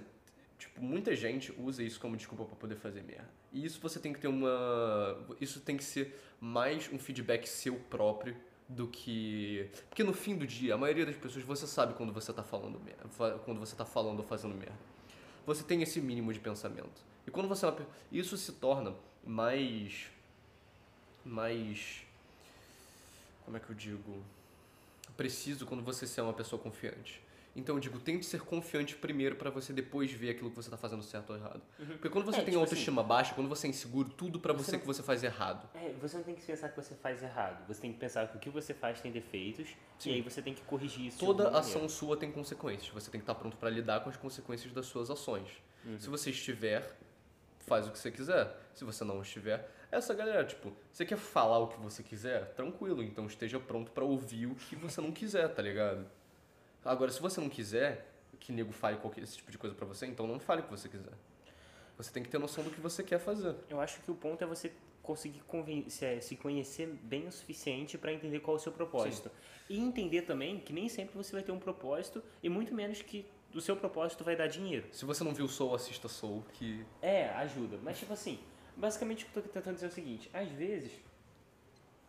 Tipo, 0.56 0.80
muita 0.80 1.16
gente 1.16 1.52
usa 1.58 1.82
isso 1.82 1.98
como 1.98 2.16
desculpa 2.16 2.44
pra 2.44 2.54
poder 2.54 2.76
fazer 2.76 3.02
merda. 3.02 3.28
E 3.52 3.64
isso 3.64 3.80
você 3.80 3.98
tem 3.98 4.12
que 4.12 4.20
ter 4.20 4.28
uma. 4.28 5.26
Isso 5.40 5.60
tem 5.60 5.76
que 5.76 5.82
ser 5.82 6.16
mais 6.40 6.88
um 6.92 6.98
feedback 6.98 7.48
seu 7.48 7.74
próprio 7.74 8.36
do 8.72 8.88
que. 8.88 9.70
Porque 9.88 10.02
no 10.02 10.12
fim 10.12 10.36
do 10.36 10.46
dia, 10.46 10.74
a 10.74 10.78
maioria 10.78 11.06
das 11.06 11.16
pessoas 11.16 11.44
você 11.44 11.66
sabe 11.66 11.94
quando 11.94 12.12
você 12.12 12.32
tá 12.32 12.42
falando 12.42 12.80
Quando 13.44 13.58
você 13.60 13.76
tá 13.76 13.84
falando 13.84 14.20
ou 14.20 14.24
fazendo 14.24 14.54
merda. 14.54 14.78
Você 15.46 15.62
tem 15.62 15.82
esse 15.82 16.00
mínimo 16.00 16.32
de 16.32 16.40
pensamento. 16.40 17.02
E 17.26 17.30
quando 17.30 17.48
você. 17.48 17.66
Isso 18.10 18.36
se 18.36 18.52
torna 18.52 18.94
mais. 19.24 20.06
Mais. 21.24 22.02
Como 23.44 23.56
é 23.56 23.60
que 23.60 23.70
eu 23.70 23.74
digo? 23.74 24.22
Preciso 25.16 25.66
quando 25.66 25.82
você 25.82 26.20
é 26.20 26.22
uma 26.22 26.32
pessoa 26.32 26.60
confiante. 26.60 27.22
Então 27.54 27.74
eu 27.76 27.80
digo, 27.80 28.00
tente 28.00 28.24
ser 28.24 28.40
confiante 28.40 28.96
primeiro 28.96 29.36
pra 29.36 29.50
você 29.50 29.72
depois 29.74 30.10
ver 30.10 30.30
aquilo 30.30 30.48
que 30.48 30.56
você 30.56 30.70
tá 30.70 30.76
fazendo 30.78 31.02
certo 31.02 31.30
ou 31.30 31.36
errado. 31.36 31.60
Porque 31.76 32.08
quando 32.08 32.24
você 32.24 32.38
É, 32.38 32.40
tem 32.44 32.52
tipo 32.52 32.60
autoestima 32.60 33.02
baixa, 33.02 33.34
quando 33.34 33.48
você 33.48 33.66
é 33.66 33.70
inseguro, 33.70 34.08
tudo 34.08 34.40
pra 34.40 34.54
Você 34.54 34.64
você 34.64 34.72
não- 34.72 34.80
que 34.80 34.86
você 34.86 35.02
faz 35.02 35.22
errado. 35.22 35.68
É, 35.74 35.92
você 36.00 36.16
não 36.16 36.24
tem 36.24 36.34
que 36.34 36.40
pensar 36.42 36.70
que 36.70 36.76
você 36.76 36.94
faz 36.94 37.22
errado. 37.22 37.66
Você 37.68 37.80
tem 37.82 37.92
que 37.92 37.98
pensar 37.98 38.26
que 38.28 38.36
o 38.38 38.40
que 38.40 38.48
você 38.48 38.72
faz 38.72 39.00
tem 39.02 39.12
defeitos 39.12 39.68
Sim. 39.98 40.10
e 40.10 40.14
aí 40.14 40.22
você 40.22 40.40
tem 40.40 40.54
que 40.54 40.62
corrigir 40.62 41.08
isso. 41.08 41.18
Toda 41.18 41.48
ação 41.50 41.72
maneira. 41.82 41.88
sua 41.90 42.16
tem 42.16 42.32
consequências. 42.32 42.88
Você 42.88 43.10
tem 43.10 43.20
que 43.20 43.24
estar 43.24 43.34
pronto 43.34 43.56
pra 43.58 43.68
lidar 43.68 44.00
com 44.00 44.08
as 44.08 44.16
consequências 44.16 44.72
das 44.72 44.86
suas 44.86 45.10
ações. 45.10 45.50
Uhum. 45.84 46.00
Se 46.00 46.08
você 46.08 46.30
estiver, 46.30 46.96
faz 47.66 47.86
o 47.86 47.90
que 47.92 47.98
você 47.98 48.10
quiser. 48.10 48.56
Se 48.72 48.82
você 48.84 49.04
não 49.04 49.20
estiver, 49.20 49.68
essa 49.90 50.14
galera, 50.14 50.42
tipo, 50.44 50.72
você 50.90 51.04
quer 51.04 51.18
falar 51.18 51.58
o 51.58 51.68
que 51.68 51.78
você 51.78 52.02
quiser? 52.02 52.46
Tranquilo, 52.54 53.02
então 53.02 53.26
esteja 53.26 53.60
pronto 53.60 53.90
pra 53.92 54.04
ouvir 54.04 54.46
o 54.46 54.54
que 54.54 54.74
você 54.74 55.02
não 55.02 55.12
quiser, 55.12 55.48
tá 55.48 55.60
ligado? 55.60 56.06
Agora, 56.84 57.10
se 57.10 57.20
você 57.20 57.40
não 57.40 57.48
quiser 57.48 58.08
que 58.40 58.52
nego 58.52 58.72
fale 58.72 58.96
qualquer 58.96 59.22
esse 59.22 59.36
tipo 59.36 59.50
de 59.52 59.58
coisa 59.58 59.74
pra 59.74 59.86
você, 59.86 60.06
então 60.06 60.26
não 60.26 60.40
fale 60.40 60.62
o 60.62 60.64
que 60.64 60.70
você 60.70 60.88
quiser. 60.88 61.12
Você 61.96 62.10
tem 62.10 62.22
que 62.22 62.28
ter 62.28 62.38
noção 62.38 62.64
do 62.64 62.70
que 62.70 62.80
você 62.80 63.02
quer 63.02 63.18
fazer. 63.18 63.54
Eu 63.68 63.80
acho 63.80 64.00
que 64.00 64.10
o 64.10 64.14
ponto 64.14 64.42
é 64.42 64.46
você 64.46 64.72
conseguir 65.02 65.40
conven- 65.46 65.88
se, 65.88 66.20
se 66.20 66.36
conhecer 66.36 66.86
bem 67.02 67.26
o 67.26 67.32
suficiente 67.32 67.96
pra 67.98 68.12
entender 68.12 68.40
qual 68.40 68.56
é 68.56 68.60
o 68.60 68.62
seu 68.62 68.72
propósito. 68.72 69.30
E 69.68 69.78
entender 69.78 70.22
também 70.22 70.58
que 70.58 70.72
nem 70.72 70.88
sempre 70.88 71.16
você 71.16 71.32
vai 71.32 71.42
ter 71.42 71.52
um 71.52 71.58
propósito 71.58 72.22
e 72.42 72.48
muito 72.48 72.74
menos 72.74 73.00
que 73.02 73.26
o 73.54 73.60
seu 73.60 73.76
propósito 73.76 74.24
vai 74.24 74.34
dar 74.34 74.46
dinheiro. 74.48 74.86
Se 74.92 75.04
você 75.04 75.22
não 75.22 75.34
viu 75.34 75.46
Soul, 75.46 75.74
assista 75.74 76.08
Soul, 76.08 76.44
que 76.54 76.84
É, 77.00 77.28
ajuda. 77.30 77.78
Mas, 77.82 77.98
tipo 77.98 78.12
assim, 78.12 78.40
basicamente 78.76 79.24
o 79.24 79.28
que 79.28 79.38
eu 79.38 79.42
tô 79.42 79.48
tentando 79.50 79.74
dizer 79.74 79.86
é 79.86 79.90
o 79.90 79.92
seguinte: 79.92 80.30
às 80.32 80.48
vezes, 80.48 80.92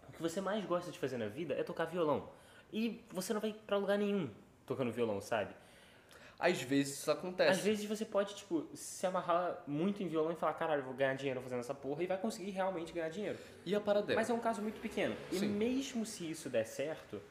o 0.08 0.12
que 0.12 0.22
você 0.22 0.40
mais 0.42 0.64
gosta 0.66 0.92
de 0.92 0.98
fazer 0.98 1.18
na 1.18 1.28
vida 1.28 1.54
é 1.54 1.64
tocar 1.64 1.86
violão. 1.86 2.30
E 2.72 3.04
você 3.12 3.34
não 3.34 3.42
vai 3.42 3.54
pra 3.68 3.78
lugar 3.78 3.98
nenhum 3.98 4.30
tocando 4.66 4.92
violão, 4.92 5.20
sabe? 5.22 5.54
Às 6.40 6.62
vezes 6.62 6.98
isso 7.00 7.12
acontece. 7.12 7.52
Às 7.52 7.60
vezes 7.60 7.86
você 7.86 8.04
pode, 8.04 8.36
tipo, 8.36 8.68
se 8.74 9.06
amarrar 9.06 9.64
muito 9.66 10.04
em 10.04 10.08
violão 10.08 10.32
e 10.32 10.36
falar, 10.36 10.54
caralho, 10.54 10.82
eu 10.82 10.86
vou 10.86 10.94
ganhar 10.94 11.14
dinheiro 11.14 11.42
fazendo 11.42 11.60
essa 11.60 11.74
porra 11.74 12.04
e 12.04 12.08
vai 12.08 12.18
conseguir 12.18 12.52
realmente 12.52 12.92
ganhar 12.92 13.10
dinheiro. 13.10 13.38
E 13.66 13.74
a 13.74 13.80
parada 13.80 14.12
é, 14.12 14.16
Mas 14.16 14.30
é 14.30 14.34
um 14.34 14.40
caso 14.40 14.62
muito 14.62 14.82
pequeno. 14.82 15.16
E 15.32 15.40
Sim. 15.40 15.48
mesmo 15.48 16.06
se 16.06 16.30
isso 16.30 16.50
der 16.50 16.66
certo, 16.66 17.22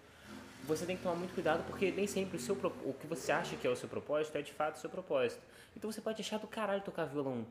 você 0.65 0.87
tem 0.87 0.97
que 0.97 1.03
tomar 1.03 1.17
muito 1.17 1.35
cuidado 1.35 1.65
porque 1.67 1.91
nem 1.91 2.07
sempre 2.07 2.37
o, 2.37 2.41
seu, 2.41 2.55
o 2.55 2.95
que 2.95 3.07
você 3.07 3.33
acha 3.33 3.57
que 3.57 3.67
é 3.67 3.71
o 3.71 3.77
seu 3.77 3.89
propósito 3.89 4.39
é 4.39 4.43
de 4.43 4.53
fato 4.53 4.77
o 4.77 4.79
seu 4.79 4.89
propósito. 4.89 5.43
Então 5.77 5.91
você 5.91 6.01
pode 6.01 6.23
achar 6.23 6.39
do 6.39 6.47
caralho 6.47 6.83
tocar 6.83 7.05
violão 7.05 7.47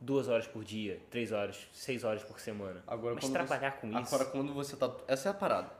duas 0.00 0.28
horas 0.28 0.46
por 0.46 0.64
dia, 0.64 1.00
três 1.10 1.32
horas, 1.32 1.66
seis 1.72 2.04
horas 2.04 2.22
por 2.22 2.38
semana. 2.40 2.82
Agora, 2.86 3.14
Mas 3.14 3.28
trabalhar 3.28 3.72
você, 3.72 3.80
com 3.80 3.88
isso. 3.88 4.14
Agora, 4.14 4.24
quando 4.30 4.52
você 4.52 4.76
tá. 4.76 4.90
Essa 5.08 5.28
é 5.28 5.30
a 5.30 5.34
parada. 5.34 5.70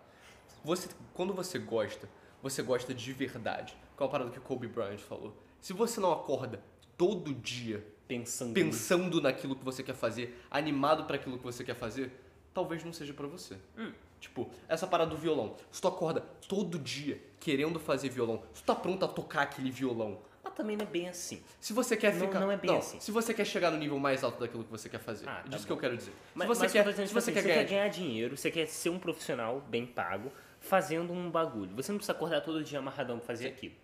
Você, 0.64 0.88
quando 1.12 1.34
você 1.34 1.58
gosta, 1.58 2.08
você 2.42 2.62
gosta 2.62 2.92
de 2.94 3.12
verdade. 3.12 3.76
Qual 3.96 4.08
a 4.08 4.12
parada 4.12 4.30
que 4.30 4.38
o 4.38 4.42
Kobe 4.42 4.66
Bryant 4.68 4.98
falou? 4.98 5.34
Se 5.60 5.72
você 5.72 6.00
não 6.00 6.12
acorda 6.12 6.60
todo 6.96 7.34
dia 7.34 7.84
pensando. 8.06 8.52
pensando 8.54 9.20
naquilo 9.20 9.56
que 9.56 9.64
você 9.64 9.82
quer 9.82 9.94
fazer, 9.94 10.40
animado 10.50 11.04
para 11.04 11.16
aquilo 11.16 11.38
que 11.38 11.44
você 11.44 11.64
quer 11.64 11.74
fazer, 11.74 12.10
talvez 12.54 12.84
não 12.84 12.92
seja 12.92 13.12
pra 13.12 13.26
você. 13.26 13.56
Hum. 13.76 13.92
Tipo, 14.20 14.48
essa 14.68 14.86
parada 14.86 15.10
do 15.10 15.16
violão. 15.16 15.56
Se 15.70 15.80
tu 15.80 15.88
acorda 15.88 16.20
todo 16.48 16.78
dia 16.78 17.20
querendo 17.40 17.78
fazer 17.78 18.08
violão, 18.08 18.42
se 18.54 18.62
tu 18.62 18.66
tá 18.66 18.74
pronto 18.74 19.04
a 19.04 19.08
tocar 19.08 19.42
aquele 19.42 19.70
violão, 19.70 20.18
Mas 20.42 20.54
também 20.54 20.76
não 20.76 20.84
é 20.86 20.88
bem 20.88 21.08
assim. 21.08 21.42
se 21.60 21.72
você 21.72 21.96
quer 21.96 22.14
Não- 22.14 22.26
ficar. 22.26 22.40
não 22.40 22.50
é 22.50 22.56
bem 22.56 22.76
assim. 22.76 22.98
Se 22.98 23.10
você 23.10 23.34
quer 23.34 23.44
chegar 23.44 23.70
no 23.70 23.76
nível 23.76 23.98
mais 23.98 24.24
alto 24.24 24.40
daquilo 24.40 24.64
que 24.64 24.70
você 24.70 24.88
quer 24.88 25.00
fazer. 25.00 25.28
Ah, 25.28 25.42
tá 25.42 25.48
disso 25.48 25.60
bom. 25.62 25.66
que 25.66 25.72
eu 25.72 25.76
quero 25.76 25.96
dizer. 25.96 26.12
Mas, 26.34 26.48
se 26.48 26.54
você 26.54 26.62
mas 26.62 26.72
quer, 26.72 26.84
se 26.84 26.90
tipo 27.02 27.08
você 27.08 27.18
assim, 27.18 27.32
quer 27.32 27.42
ganhar. 27.42 27.64
ganhar 27.64 27.88
dinheiro, 27.88 28.36
você 28.36 28.50
quer 28.50 28.66
ser 28.66 28.88
um 28.90 28.98
profissional 28.98 29.60
bem 29.68 29.84
pago, 29.86 30.32
fazendo 30.66 31.12
um 31.12 31.30
bagulho. 31.30 31.74
Você 31.76 31.90
não 31.92 31.98
precisa 31.98 32.12
acordar 32.12 32.40
todo 32.42 32.62
dia 32.62 32.78
amarradão 32.78 33.18
pra 33.18 33.26
fazer 33.26 33.48
aquilo. 33.48 33.74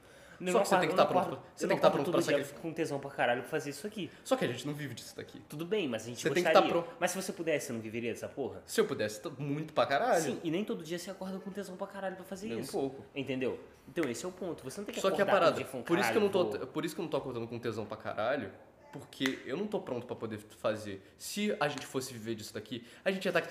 Só 0.50 0.58
que 0.60 0.66
você 0.68 0.78
tem 0.80 0.88
que 0.88 0.96
tá 0.96 1.06
pronto 1.06 1.28
pra- 1.28 1.38
você 1.54 1.68
tem 1.68 1.76
que 1.76 1.82
tá 1.82 1.88
pronto 1.90 2.10
dia 2.10 2.20
sacrificar. 2.22 2.60
com 2.62 2.72
tesão 2.72 2.98
pra 2.98 3.10
caralho 3.10 3.42
pra 3.42 3.50
fazer 3.50 3.70
isso 3.70 3.86
aqui. 3.86 4.10
Só 4.24 4.34
que 4.34 4.44
a 4.44 4.48
gente 4.48 4.66
não 4.66 4.74
vive 4.74 4.92
disso 4.92 5.14
daqui. 5.14 5.40
Tudo 5.48 5.64
bem, 5.64 5.86
mas 5.88 6.02
a 6.02 6.06
gente 6.06 6.20
Você 6.20 6.30
tem 6.30 6.42
que 6.42 6.50
gostaria. 6.50 6.68
tá 6.74 6.82
pro- 6.82 6.92
Mas 6.98 7.12
se 7.12 7.22
você 7.22 7.32
pudesse, 7.32 7.66
você 7.66 7.72
não 7.72 7.80
viveria 7.80 8.12
dessa 8.12 8.28
porra? 8.28 8.60
Se 8.66 8.80
eu 8.80 8.84
pudesse, 8.84 9.20
muito 9.38 9.72
pra 9.72 9.86
caralho. 9.86 10.20
Sim, 10.20 10.40
e 10.42 10.50
nem 10.50 10.64
todo 10.64 10.82
dia 10.82 10.98
você 10.98 11.12
acorda 11.12 11.38
com 11.38 11.48
tesão 11.52 11.76
pra 11.76 11.86
caralho 11.86 12.16
pra 12.16 12.24
fazer 12.24 12.48
Nem 12.48 12.56
um 12.56 12.60
isso. 12.60 12.72
pouco. 12.72 13.04
Entendeu? 13.14 13.60
Então 13.88 14.10
esse 14.10 14.24
é 14.24 14.28
o 14.28 14.32
ponto. 14.32 14.64
Você 14.64 14.80
não 14.80 14.84
tem 14.84 14.94
que 14.96 15.00
Só 15.00 15.10
que 15.12 15.20
a 15.20 15.24
acordar 15.24 15.32
parada, 15.40 15.60
e 15.60 15.64
falar, 15.64 15.84
por 15.84 15.98
isso 15.98 16.10
que 16.10 16.16
eu 16.16 16.20
não 16.22 16.28
tô, 16.28 16.44
por 16.66 16.84
isso 16.84 16.94
que 16.96 17.00
eu 17.00 17.04
não 17.04 17.10
tô 17.10 17.16
acordando 17.18 17.46
com 17.46 17.58
tesão 17.60 17.86
pra 17.86 17.96
caralho, 17.96 18.50
porque 18.92 19.38
eu 19.46 19.56
não 19.56 19.68
tô 19.68 19.78
pronto 19.80 20.08
pra 20.08 20.16
poder 20.16 20.38
fazer. 20.58 21.00
Se 21.16 21.56
a 21.60 21.68
gente 21.68 21.86
fosse 21.86 22.12
viver 22.12 22.34
disso 22.34 22.52
daqui, 22.52 22.84
a 23.04 23.12
gente 23.12 23.24
ia 23.26 23.32
tá, 23.32 23.42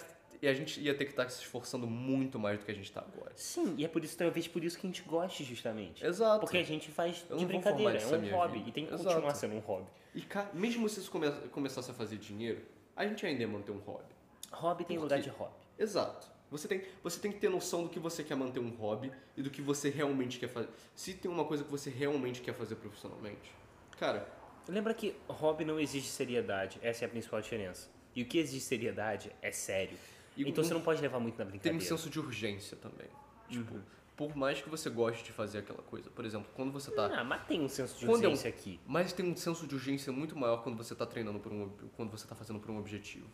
e 0.42 0.48
a 0.48 0.54
gente 0.54 0.80
ia 0.82 0.94
ter 0.96 1.06
que 1.06 1.12
estar 1.12 1.30
se 1.30 1.40
esforçando 1.42 1.86
muito 1.86 2.40
mais 2.40 2.58
do 2.60 2.66
que 2.66 2.72
a 2.72 2.74
gente 2.74 2.92
tá 2.92 3.02
agora. 3.02 3.32
Sim, 3.36 3.76
e 3.78 3.86
é 3.86 3.88
por 3.88 4.04
isso, 4.04 4.18
talvez 4.18 4.48
por 4.48 4.64
isso 4.64 4.78
que 4.80 4.88
a 4.88 4.90
gente 4.90 5.04
goste 5.04 5.44
justamente. 5.44 6.06
Exato. 6.06 6.40
Porque 6.40 6.58
a 6.58 6.64
gente 6.64 6.90
faz 6.90 7.24
de 7.38 7.46
brincadeira, 7.46 8.00
é 8.00 8.06
um 8.06 8.30
hobby. 8.32 8.58
vida. 8.58 8.70
E 8.70 8.72
tem 8.72 8.86
que 8.86 8.94
Exato. 8.94 9.10
continuar 9.10 9.36
sendo 9.36 9.56
um 9.56 9.60
hobby. 9.60 9.88
E 10.16 10.26
mesmo 10.54 10.90
se 10.90 11.00
isso 11.00 11.12
come- 11.12 11.32
começasse 11.52 11.92
a 11.92 11.94
fazer 11.94 12.18
dinheiro, 12.18 12.62
a 12.96 13.06
gente 13.06 13.26
ainda 13.26 13.42
ia 13.42 13.48
manter 13.48 13.72
um 13.72 13.80
hobby. 13.80 14.14
Hobby 14.52 14.84
tem 14.84 14.98
Por 14.98 15.04
lugar 15.04 15.22
de 15.22 15.30
hobby. 15.30 15.54
Exato. 15.78 16.30
Você 16.50 16.68
tem, 16.68 16.82
você 17.02 17.18
tem 17.20 17.32
que 17.32 17.40
ter 17.40 17.50
noção 17.50 17.84
do 17.84 17.90
que 17.90 17.98
você 18.00 18.24
quer 18.24 18.36
manter 18.36 18.60
um 18.60 18.72
hobby 18.72 19.10
e 19.38 19.42
do 19.42 19.50
que 19.50 19.62
você 19.62 19.90
realmente 19.90 20.38
quer 20.38 20.50
fazer. 20.50 20.68
Se 20.94 21.14
tem 21.14 21.32
uma 21.32 21.46
coisa 21.46 21.64
que 21.64 21.72
você 21.72 21.90
realmente 21.90 22.42
quer 22.42 22.54
fazer 22.54 22.76
profissionalmente, 22.76 23.54
cara, 23.98 24.28
Lembra 24.68 24.94
que 24.94 25.16
hobby 25.28 25.66
não 25.66 25.80
exige 25.80 26.08
seriedade, 26.08 26.78
essa 26.84 27.04
é 27.04 27.08
a 27.08 27.10
principal 27.10 27.42
diferença. 27.42 27.90
E 28.16 28.22
o 28.22 28.26
que 28.26 28.38
exige 28.38 28.62
seriedade 28.62 29.32
é 29.42 29.52
sério. 29.52 29.98
E 30.38 30.44
então 30.48 30.64
um- 30.64 30.68
você 30.68 30.74
não 30.74 30.82
pode 30.82 31.02
levar 31.02 31.20
muito 31.20 31.34
na 31.38 31.46
tem 31.46 31.52
brincadeira. 31.52 31.78
um 31.78 31.82
senso 31.88 32.10
de 32.10 32.20
urgência 32.20 32.78
também. 32.78 33.08
Tipo, 33.50 33.74
Uhum. 33.76 33.82
por 34.16 34.36
mais 34.36 34.62
que 34.62 34.70
você 34.70 34.90
goste 34.90 35.24
de 35.24 35.32
fazer 35.32 35.60
aquela 35.60 35.82
coisa, 35.84 36.10
por 36.10 36.24
exemplo, 36.26 36.48
quando 36.54 36.72
você 36.72 36.90
tá. 36.92 37.08
Ah, 37.14 37.24
mas 37.24 37.46
tem 37.48 37.60
um 37.62 37.68
senso 37.68 38.00
de 38.00 38.06
Quando 38.06 38.24
é 38.24 38.28
um- 38.28 38.32
urgência 38.32 38.50
aqui. 38.50 38.80
Mas 38.88 39.12
tem 39.14 39.26
um 39.26 39.36
senso 39.36 39.68
de 39.68 39.76
urgência 39.76 40.12
muito 40.14 40.36
maior 40.38 40.58
quando 40.64 40.78
você 40.78 40.96
tá 40.96 41.06
treinando 41.06 41.40
por 41.40 41.52
um. 41.52 41.70
quando 41.98 42.10
você 42.12 42.26
tá 42.28 42.36
fazendo 42.36 42.60
por 42.60 42.72
um 42.72 42.78
objetivo. 42.80 43.28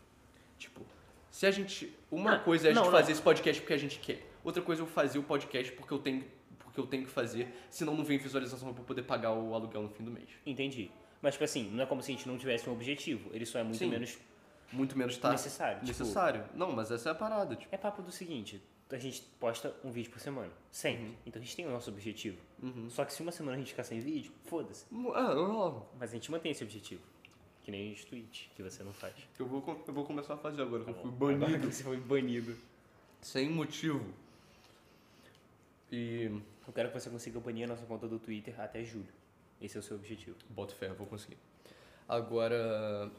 Tipo, 0.57 0.81
se 1.29 1.45
a 1.45 1.51
gente. 1.51 1.93
Uma 2.09 2.35
Ah, 2.35 2.39
coisa 2.39 2.67
é 2.67 2.71
a 2.71 2.73
gente 2.73 2.83
não, 2.83 2.91
não. 2.91 2.97
fazer 2.97 3.11
esse 3.11 3.21
podcast 3.21 3.61
porque 3.61 3.73
a 3.73 3.77
gente 3.77 3.99
quer. 3.99 4.25
Outra 4.43 4.61
coisa 4.61 4.81
é 4.81 4.83
eu 4.83 4.87
fazer 4.87 5.19
o 5.19 5.23
podcast 5.23 5.71
porque 5.73 5.93
eu 5.93 5.99
tenho. 5.99 6.23
Porque 6.59 6.79
eu 6.79 6.87
tenho 6.87 7.05
que 7.05 7.09
fazer, 7.11 7.47
senão 7.69 7.95
não 7.95 8.03
vem 8.03 8.17
visualização 8.17 8.71
pra 8.73 8.81
eu 8.81 8.85
poder 8.85 9.01
pagar 9.03 9.33
o 9.33 9.53
aluguel 9.55 9.81
no 9.83 9.89
fim 9.89 10.03
do 10.03 10.11
mês. 10.11 10.29
Entendi. 10.45 10.91
Mas, 11.21 11.33
tipo 11.33 11.43
assim, 11.43 11.69
não 11.71 11.83
é 11.83 11.87
como 11.87 12.01
se 12.03 12.11
a 12.11 12.15
gente 12.15 12.27
não 12.27 12.37
tivesse 12.37 12.69
um 12.69 12.73
objetivo. 12.73 13.29
Ele 13.33 13.45
só 13.47 13.57
é 13.57 13.63
muito 13.63 13.77
Sim. 13.77 13.89
menos 13.89 14.17
Muito 14.71 14.97
menos 14.97 15.17
tá 15.17 15.31
necessário. 15.31 15.79
Tipo, 15.79 15.87
necessário. 15.87 16.45
Não, 16.53 16.71
mas 16.71 16.91
essa 16.91 17.09
é 17.09 17.11
a 17.11 17.15
parada, 17.15 17.55
tipo. 17.55 17.73
é 17.73 17.77
papo 17.77 18.01
do 18.01 18.11
seguinte: 18.11 18.61
a 18.89 18.97
gente 18.97 19.21
posta 19.39 19.73
um 19.83 19.91
vídeo 19.91 20.11
por 20.11 20.19
semana. 20.19 20.51
Sempre. 20.71 21.17
Então 21.25 21.41
a 21.41 21.43
gente 21.45 21.55
tem 21.55 21.65
o 21.65 21.71
nosso 21.71 21.89
objetivo. 21.89 22.37
Uhum. 22.61 22.89
Só 22.89 23.05
que 23.05 23.13
se 23.13 23.21
uma 23.21 23.31
semana 23.31 23.55
a 23.55 23.59
gente 23.59 23.69
ficar 23.69 23.83
sem 23.83 23.99
vídeo, 23.99 24.31
foda-se. 24.45 24.85
Ah, 25.13 25.31
eu, 25.31 25.85
Mas 25.99 26.11
a 26.11 26.13
gente 26.13 26.29
mantém 26.31 26.51
esse 26.51 26.63
objetivo. 26.63 27.01
Que 27.63 27.71
nem 27.71 27.91
os 27.91 28.05
tweets 28.05 28.49
que 28.55 28.63
você 28.63 28.81
não 28.83 28.93
faz. 28.93 29.13
eu, 29.37 29.45
vou, 29.45 29.83
eu 29.85 29.93
vou 29.93 30.05
começar 30.05 30.35
a 30.35 30.37
fazer 30.37 30.61
agora, 30.61 30.85
que 30.85 30.89
eu 30.89 30.93
Tá 30.93 31.01
fui 31.01 31.11
bom. 31.11 31.27
Agora 31.27 31.39
banido. 31.47 31.67
que 31.67 31.75
Você 31.75 31.83
foi 31.83 31.97
banido. 31.97 32.57
Sem 33.21 33.49
motivo. 33.49 34.05
E. 35.91 36.31
Eu 36.65 36.73
quero 36.73 36.89
que 36.91 36.99
você 36.99 37.09
consiga 37.09 37.39
banir 37.39 37.63
a 37.65 37.67
nossa 37.67 37.85
conta 37.85 38.07
do 38.07 38.19
Twitter 38.19 38.59
até 38.59 38.83
julho. 38.83 39.07
Esse 39.61 39.77
é 39.77 39.79
o 39.79 39.83
seu 39.83 39.95
objetivo. 39.97 40.35
Boto 40.49 40.75
fé, 40.75 40.87
eu 40.89 40.95
vou 40.95 41.07
conseguir. 41.07 41.37
Agora, 42.07 43.09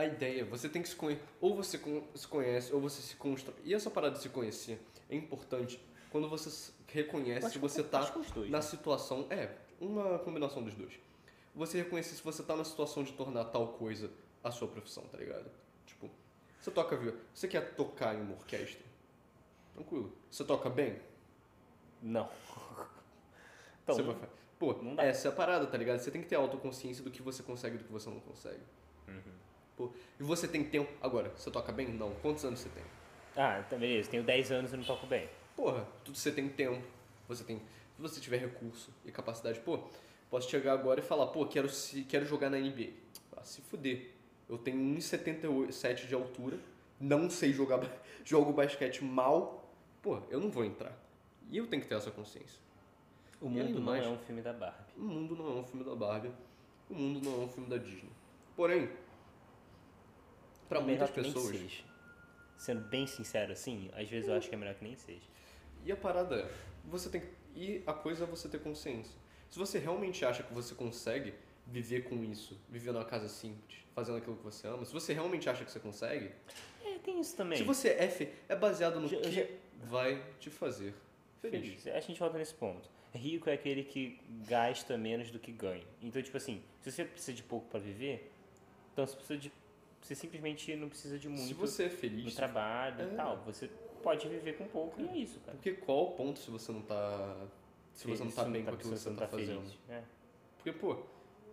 a 0.00 0.06
ideia, 0.06 0.44
você 0.44 0.68
tem 0.68 0.82
que 0.82 0.88
se 0.88 0.96
conhecer, 0.96 1.22
ou 1.40 1.54
você 1.56 1.78
se 2.14 2.26
conhece, 2.28 2.72
ou 2.72 2.80
você 2.80 3.00
se 3.02 3.16
constrói. 3.16 3.56
E 3.64 3.74
essa 3.74 3.90
parada 3.90 4.16
de 4.16 4.22
se 4.22 4.28
conhecer 4.28 4.80
é 5.08 5.16
importante 5.16 5.80
quando 6.10 6.28
você 6.28 6.72
reconhece 6.88 7.46
Acho 7.46 7.52
se 7.54 7.58
que- 7.58 7.58
você 7.60 7.82
tá 7.82 8.10
que 8.10 8.18
os 8.18 8.30
dois, 8.30 8.50
na 8.50 8.58
né? 8.58 8.62
situação. 8.62 9.26
É, 9.30 9.54
uma 9.80 10.18
combinação 10.18 10.62
dos 10.62 10.74
dois. 10.74 10.92
Você 11.54 11.78
reconhecer 11.78 12.14
se 12.14 12.22
você 12.22 12.42
tá 12.42 12.54
na 12.56 12.64
situação 12.64 13.02
de 13.02 13.12
tornar 13.12 13.44
tal 13.46 13.68
coisa 13.74 14.10
a 14.42 14.50
sua 14.50 14.68
profissão, 14.68 15.04
tá 15.04 15.18
ligado? 15.18 15.50
Tipo, 15.86 16.08
você 16.60 16.70
toca 16.70 16.96
violão, 16.96 17.20
você 17.34 17.48
quer 17.48 17.74
tocar 17.74 18.14
em 18.14 18.20
uma 18.20 18.34
orquestra? 18.34 18.84
Tranquilo. 19.74 20.12
Você 20.30 20.44
toca 20.44 20.68
bem? 20.70 21.00
Não. 22.02 22.28
Então, 23.82 23.96
Você 23.96 24.02
vai 24.02 24.16
Pô, 24.58 24.74
não 24.74 24.94
dá. 24.94 25.02
essa 25.04 25.26
é 25.28 25.30
a 25.30 25.34
parada, 25.34 25.66
tá 25.66 25.76
ligado? 25.78 25.98
Você 26.00 26.10
tem 26.10 26.20
que 26.20 26.28
ter 26.28 26.36
autoconsciência 26.36 27.02
do 27.02 27.10
que 27.10 27.22
você 27.22 27.42
consegue 27.42 27.76
e 27.76 27.78
do 27.78 27.84
que 27.84 27.90
você 27.92 28.10
não 28.10 28.20
consegue. 28.20 28.60
Uhum. 29.08 29.32
Pô, 29.80 29.90
e 30.18 30.22
você 30.22 30.46
tem 30.46 30.62
tempo. 30.62 30.92
Agora, 31.00 31.30
você 31.34 31.50
toca 31.50 31.72
bem? 31.72 31.88
Não. 31.88 32.10
Quantos 32.16 32.44
anos 32.44 32.60
você 32.60 32.68
tem? 32.68 32.82
Ah, 33.34 33.62
tá 33.68 33.76
beleza. 33.76 34.10
Tenho 34.10 34.22
10 34.22 34.52
anos 34.52 34.72
e 34.74 34.76
não 34.76 34.84
toco 34.84 35.06
bem. 35.06 35.26
Porra, 35.56 35.86
tudo 36.04 36.18
você 36.18 36.30
tem 36.30 36.48
tempo. 36.50 36.82
Você 37.28 37.44
tem. 37.44 37.56
Se 37.96 38.02
você 38.02 38.20
tiver 38.20 38.36
recurso 38.38 38.90
e 39.06 39.10
capacidade, 39.10 39.58
pô, 39.60 39.78
posso 40.28 40.50
chegar 40.50 40.74
agora 40.74 41.00
e 41.00 41.02
falar, 41.02 41.28
pô, 41.28 41.46
quero, 41.46 41.68
se, 41.70 42.02
quero 42.04 42.26
jogar 42.26 42.50
na 42.50 42.58
NBA. 42.58 42.90
Ah, 43.36 43.42
se 43.42 43.62
fuder. 43.62 44.10
Eu 44.48 44.58
tenho 44.58 44.76
1,77 44.96 46.06
de 46.08 46.14
altura, 46.14 46.58
não 47.00 47.30
sei 47.30 47.52
jogar. 47.52 47.80
Jogo 48.24 48.52
basquete 48.52 49.02
mal. 49.02 49.64
Pô, 50.02 50.20
eu 50.28 50.40
não 50.40 50.50
vou 50.50 50.64
entrar. 50.64 50.92
E 51.50 51.56
eu 51.56 51.66
tenho 51.66 51.80
que 51.82 51.88
ter 51.88 51.94
essa 51.94 52.10
consciência. 52.10 52.58
O 53.40 53.48
mundo 53.48 53.68
do 53.72 53.78
não 53.78 53.86
mais- 53.86 54.04
é 54.04 54.08
um 54.08 54.18
filme 54.18 54.42
da 54.42 54.52
Barbie. 54.52 54.92
O 54.98 55.02
mundo 55.02 55.36
não 55.36 55.46
é 55.48 55.60
um 55.60 55.64
filme 55.64 55.84
da 55.84 55.94
Barbie. 55.94 56.30
O 56.90 56.94
mundo 56.94 57.20
não 57.24 57.40
é 57.42 57.44
um 57.44 57.48
filme 57.48 57.68
da 57.70 57.76
Disney. 57.78 58.10
Porém, 58.56 58.90
pra 60.70 60.80
melhor 60.80 60.98
muitas 61.00 61.10
que 61.10 61.20
nem 61.20 61.32
pessoas. 61.32 61.56
seja. 61.56 61.84
Sendo 62.56 62.80
bem 62.88 63.06
sincero 63.06 63.52
assim, 63.52 63.90
às 63.94 64.08
vezes 64.08 64.28
eu 64.28 64.34
acho 64.34 64.48
que 64.48 64.54
é 64.54 64.58
melhor 64.58 64.74
que 64.74 64.84
nem 64.84 64.96
seja. 64.96 65.26
E 65.84 65.92
a 65.92 65.96
parada 65.96 66.36
é, 66.36 66.50
você 66.84 67.08
tem 67.10 67.20
que- 67.20 67.28
e 67.54 67.82
a 67.86 67.92
coisa 67.92 68.24
é 68.24 68.26
você 68.26 68.48
ter 68.48 68.60
consciência. 68.60 69.14
Se 69.50 69.58
você 69.58 69.78
realmente 69.78 70.24
acha 70.24 70.42
que 70.42 70.52
você 70.54 70.74
consegue 70.74 71.34
viver 71.66 72.02
com 72.02 72.22
isso, 72.24 72.58
viver 72.68 72.92
numa 72.92 73.04
casa 73.04 73.28
simples, 73.28 73.78
fazendo 73.94 74.18
aquilo 74.18 74.36
que 74.36 74.42
você 74.44 74.66
ama, 74.66 74.84
se 74.84 74.92
você 74.92 75.12
realmente 75.12 75.48
acha 75.48 75.64
que 75.64 75.70
você 75.70 75.80
consegue, 75.80 76.30
É, 76.84 76.98
tem 76.98 77.20
isso 77.20 77.36
também. 77.36 77.58
se 77.58 77.64
você 77.64 77.90
é 77.90 78.08
fe- 78.08 78.32
é 78.48 78.54
baseado 78.56 79.00
no 79.00 79.08
Já- 79.08 79.16
que 79.20 79.30
já- 79.30 79.46
vai 79.84 80.22
te 80.38 80.50
fazer 80.50 80.94
feliz. 81.40 81.82
Feliz. 81.82 81.86
A 81.88 82.00
gente 82.00 82.18
volta 82.20 82.36
nesse 82.38 82.54
ponto. 82.54 82.88
Rico 83.14 83.48
é 83.50 83.54
aquele 83.54 83.82
que 83.82 84.20
gasta 84.46 84.96
menos 84.96 85.30
do 85.30 85.38
que 85.38 85.50
ganha. 85.50 85.84
Então, 86.00 86.22
tipo 86.22 86.36
assim, 86.36 86.62
se 86.80 86.92
você 86.92 87.04
precisa 87.04 87.32
de 87.32 87.42
pouco 87.42 87.66
pra 87.68 87.80
viver, 87.80 88.30
então 88.92 89.04
você 89.06 89.16
precisa 89.16 89.38
de. 89.38 89.52
Você 90.00 90.14
simplesmente 90.14 90.74
não 90.76 90.88
precisa 90.88 91.18
de 91.18 91.28
muito 91.28 91.42
Se 91.46 91.54
você 91.54 91.84
é 91.84 91.88
no 91.88 91.92
feliz, 91.92 92.34
trabalho 92.34 93.00
É. 93.02 93.04
e 93.12 93.16
tal. 93.16 93.36
Você 93.44 93.68
pode 94.02 94.26
viver 94.28 94.56
com 94.56 94.66
pouco 94.66 95.00
e 95.00 95.08
é 95.08 95.16
isso, 95.18 95.38
cara. 95.40 95.52
porque 95.56 95.72
qual 95.74 96.06
o 96.06 96.10
ponto 96.12 96.38
se 96.38 96.50
você 96.50 96.72
não 96.72 96.82
tá 96.82 97.36
se 97.92 98.06
você 98.06 98.24
não 98.24 98.30
tá 98.30 98.44
bem 98.44 98.64
com 98.64 98.70
aquilo 98.70 98.92
que 98.92 98.98
você 98.98 99.10
tá 99.14 99.28
fazendo? 99.28 99.60
feliz. 99.60 99.78
É. 99.88 100.02
Porque, 100.56 100.72
pô, 100.72 100.96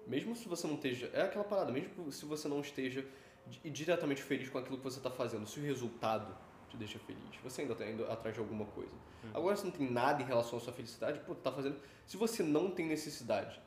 mesmo 0.05 0.35
se 0.35 0.47
você 0.47 0.65
não 0.67 0.75
esteja. 0.75 1.09
É 1.13 1.23
aquela 1.23 1.43
parada, 1.43 1.71
mesmo 1.71 2.11
se 2.11 2.25
você 2.25 2.47
não 2.47 2.61
esteja 2.61 3.05
di- 3.47 3.69
diretamente 3.69 4.21
feliz 4.23 4.49
com 4.49 4.57
aquilo 4.57 4.77
que 4.77 4.83
você 4.83 4.99
está 4.99 5.11
fazendo, 5.11 5.45
se 5.45 5.59
o 5.59 5.63
resultado 5.63 6.33
te 6.69 6.77
deixa 6.77 6.99
feliz, 6.99 7.21
você 7.43 7.61
ainda 7.61 7.73
está 7.73 7.85
indo 7.85 8.05
atrás 8.09 8.33
de 8.33 8.39
alguma 8.41 8.65
coisa. 8.65 8.93
Agora, 9.33 9.55
se 9.57 9.65
não 9.65 9.71
tem 9.71 9.89
nada 9.89 10.21
em 10.21 10.25
relação 10.25 10.57
à 10.57 10.61
sua 10.61 10.71
felicidade, 10.73 11.19
pô, 11.19 11.35
tá 11.35 11.51
fazendo. 11.51 11.77
Se 12.05 12.15
você 12.17 12.43
não 12.43 12.71
tem 12.71 12.85
necessidade 12.85 13.59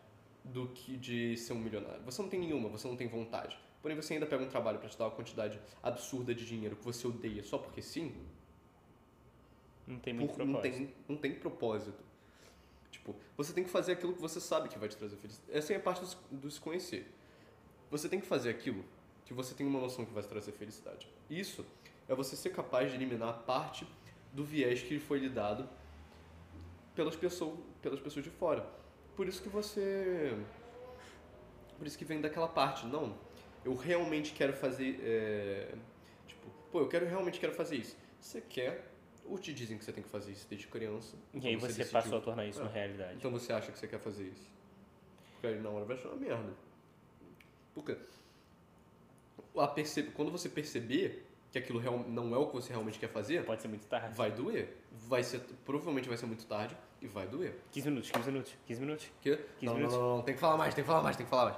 do 0.45 0.69
que 0.69 0.97
de 0.97 1.37
ser 1.37 1.53
um 1.53 1.59
milionário, 1.59 2.03
você 2.03 2.21
não 2.23 2.29
tem 2.31 2.41
nenhuma, 2.41 2.69
você 2.71 2.89
não 2.89 2.97
tem 2.97 3.09
vontade. 3.09 3.59
Porém, 3.83 3.97
você 3.97 4.15
ainda 4.15 4.27
pega 4.27 4.43
um 4.45 4.49
trabalho 4.49 4.79
para 4.79 4.89
te 4.89 4.99
dar 4.99 5.05
uma 5.07 5.11
quantidade 5.11 5.59
absurda 5.83 6.35
de 6.35 6.45
dinheiro 6.47 6.77
que 6.77 6.85
você 6.85 7.07
odeia 7.07 7.43
só 7.43 7.57
porque 7.59 7.81
sim, 7.81 8.15
Não 9.87 9.99
tem 9.99 10.13
muito 10.13 10.35
por- 10.35 10.39
não, 10.45 10.53
propósito. 10.53 10.77
tem, 10.87 10.95
não 11.09 11.17
tem 11.17 11.35
propósito. 11.35 11.99
Tipo, 12.91 13.17
você 13.37 13.53
tem 13.53 13.65
que 13.65 13.71
fazer 13.71 13.93
aquilo 13.93 14.13
que 14.13 14.21
você 14.21 14.41
sabe 14.41 14.69
que 14.69 14.79
vai 14.79 14.89
te 14.89 14.97
trazer 14.97 15.17
felicidade. 15.17 15.57
Essa 15.57 15.73
é 15.73 15.77
a 15.77 15.81
parte 15.81 16.03
do, 16.31 16.37
do 16.37 16.51
se 16.51 16.61
conhecer. 16.61 17.11
Você 17.91 18.09
tem 18.09 18.21
que 18.21 18.27
fazer 18.27 18.51
aquilo 18.51 18.85
que 19.25 19.33
você 19.33 19.55
tem 19.55 19.67
uma 19.67 19.81
noção 19.81 20.05
que 20.05 20.13
vai 20.13 20.23
te 20.23 20.29
trazer 20.29 20.53
felicidade. 20.53 21.09
Isso 21.31 21.65
é 22.09 22.15
você 22.15 22.37
ser 22.37 22.51
capaz 22.51 22.91
de 22.91 22.97
eliminar 22.97 23.39
parte 23.45 23.87
do 24.33 24.45
viés 24.45 24.83
que 24.83 24.99
foi 25.01 25.19
lhe 25.19 25.29
dado 25.29 25.69
pelas 26.95 27.17
pessoas, 27.17 27.59
pelas 27.81 27.99
pessoas 28.01 28.25
de 28.25 28.31
fora. 28.31 28.69
Por 29.17 29.27
isso 29.27 29.43
que 29.43 29.49
você. 29.49 30.37
Por 31.79 31.87
isso 31.87 31.97
que 31.97 32.05
vem 32.05 32.21
daquela 32.21 32.49
parte. 32.49 32.87
Não, 32.87 33.17
eu 33.65 33.75
realmente 33.75 34.33
quero 34.33 34.53
fazer. 34.53 34.99
é, 35.03 35.75
tipo, 36.27 36.47
pô, 36.73 36.81
eu 36.81 36.89
quero 36.89 37.07
realmente 37.07 37.39
quero 37.41 37.53
fazer 37.55 37.77
isso. 37.77 37.97
Você 38.21 38.41
quer, 38.41 38.87
ou 39.27 39.39
te 39.39 39.53
dizem 39.53 39.79
que 39.79 39.85
você 39.85 39.93
tem 39.93 40.03
que 40.03 40.09
fazer 40.11 40.33
isso 40.33 40.47
desde 40.49 40.67
criança. 40.67 41.17
E 41.35 41.39
aí 41.47 41.55
então 41.55 41.61
você 41.69 41.79
decidiu. 41.79 41.93
passou 41.93 42.19
a 42.19 42.21
tornar 42.21 42.47
isso 42.47 42.61
É. 42.61 42.63
uma 42.63 42.71
realidade. 42.71 43.15
Então 43.17 43.31
você 43.31 43.53
acha 43.53 43.71
que 43.73 43.79
você 43.79 43.87
quer 43.89 43.99
fazer 44.01 44.25
isso. 44.29 44.51
Porque 45.33 45.47
aí 45.47 45.59
na 45.61 45.71
hora 45.71 45.85
vai 45.85 45.97
achar 45.97 46.09
uma 46.09 46.17
merda. 46.17 46.53
Porque 47.75 47.97
a 49.57 49.67
perce- 49.69 50.03
quando 50.15 50.31
você 50.31 50.49
perceber 50.49 51.27
que 51.51 51.59
aquilo 51.59 51.79
real- 51.81 52.05
não 52.07 52.35
é 52.35 52.39
o 52.39 52.47
que 52.47 52.53
você 52.55 52.71
realmente 52.73 52.99
quer 52.99 53.09
fazer, 53.09 53.45
Pode 53.45 53.61
ser 53.63 53.69
muito 53.69 53.87
tarde. 53.87 54.15
vai 54.17 54.31
doer. 54.31 54.77
Vai 54.93 55.23
ser, 55.23 55.41
provavelmente 55.65 56.09
vai 56.09 56.17
ser 56.17 56.27
muito 56.27 56.47
tarde 56.47 56.77
e 57.01 57.07
vai 57.09 57.27
doer. 57.27 57.55
15 57.73 57.89
minutos, 57.89 58.11
15 58.11 58.31
minutos, 58.31 58.55
15 58.67 58.81
minutos. 58.81 59.11
Que? 59.21 59.37
15 59.37 59.47
não, 59.63 59.73
não, 59.73 59.75
minutos? 59.79 59.97
não, 59.99 60.17
não, 60.19 60.23
tem 60.23 60.35
que 60.35 60.41
falar 60.41 60.57
mais, 60.57 60.75
tem 60.75 60.85
que 60.85 60.89
falar 60.89 61.03
mais, 61.03 61.17
tem 61.17 61.27
que 61.27 61.31
falar 61.31 61.51
mais. 61.53 61.57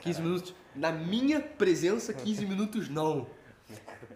15 0.00 0.22
minutos. 0.22 0.54
Na 0.74 0.92
minha 0.92 1.40
presença, 1.40 2.12
15 2.12 2.44
minutos 2.46 2.88
não. 2.88 3.26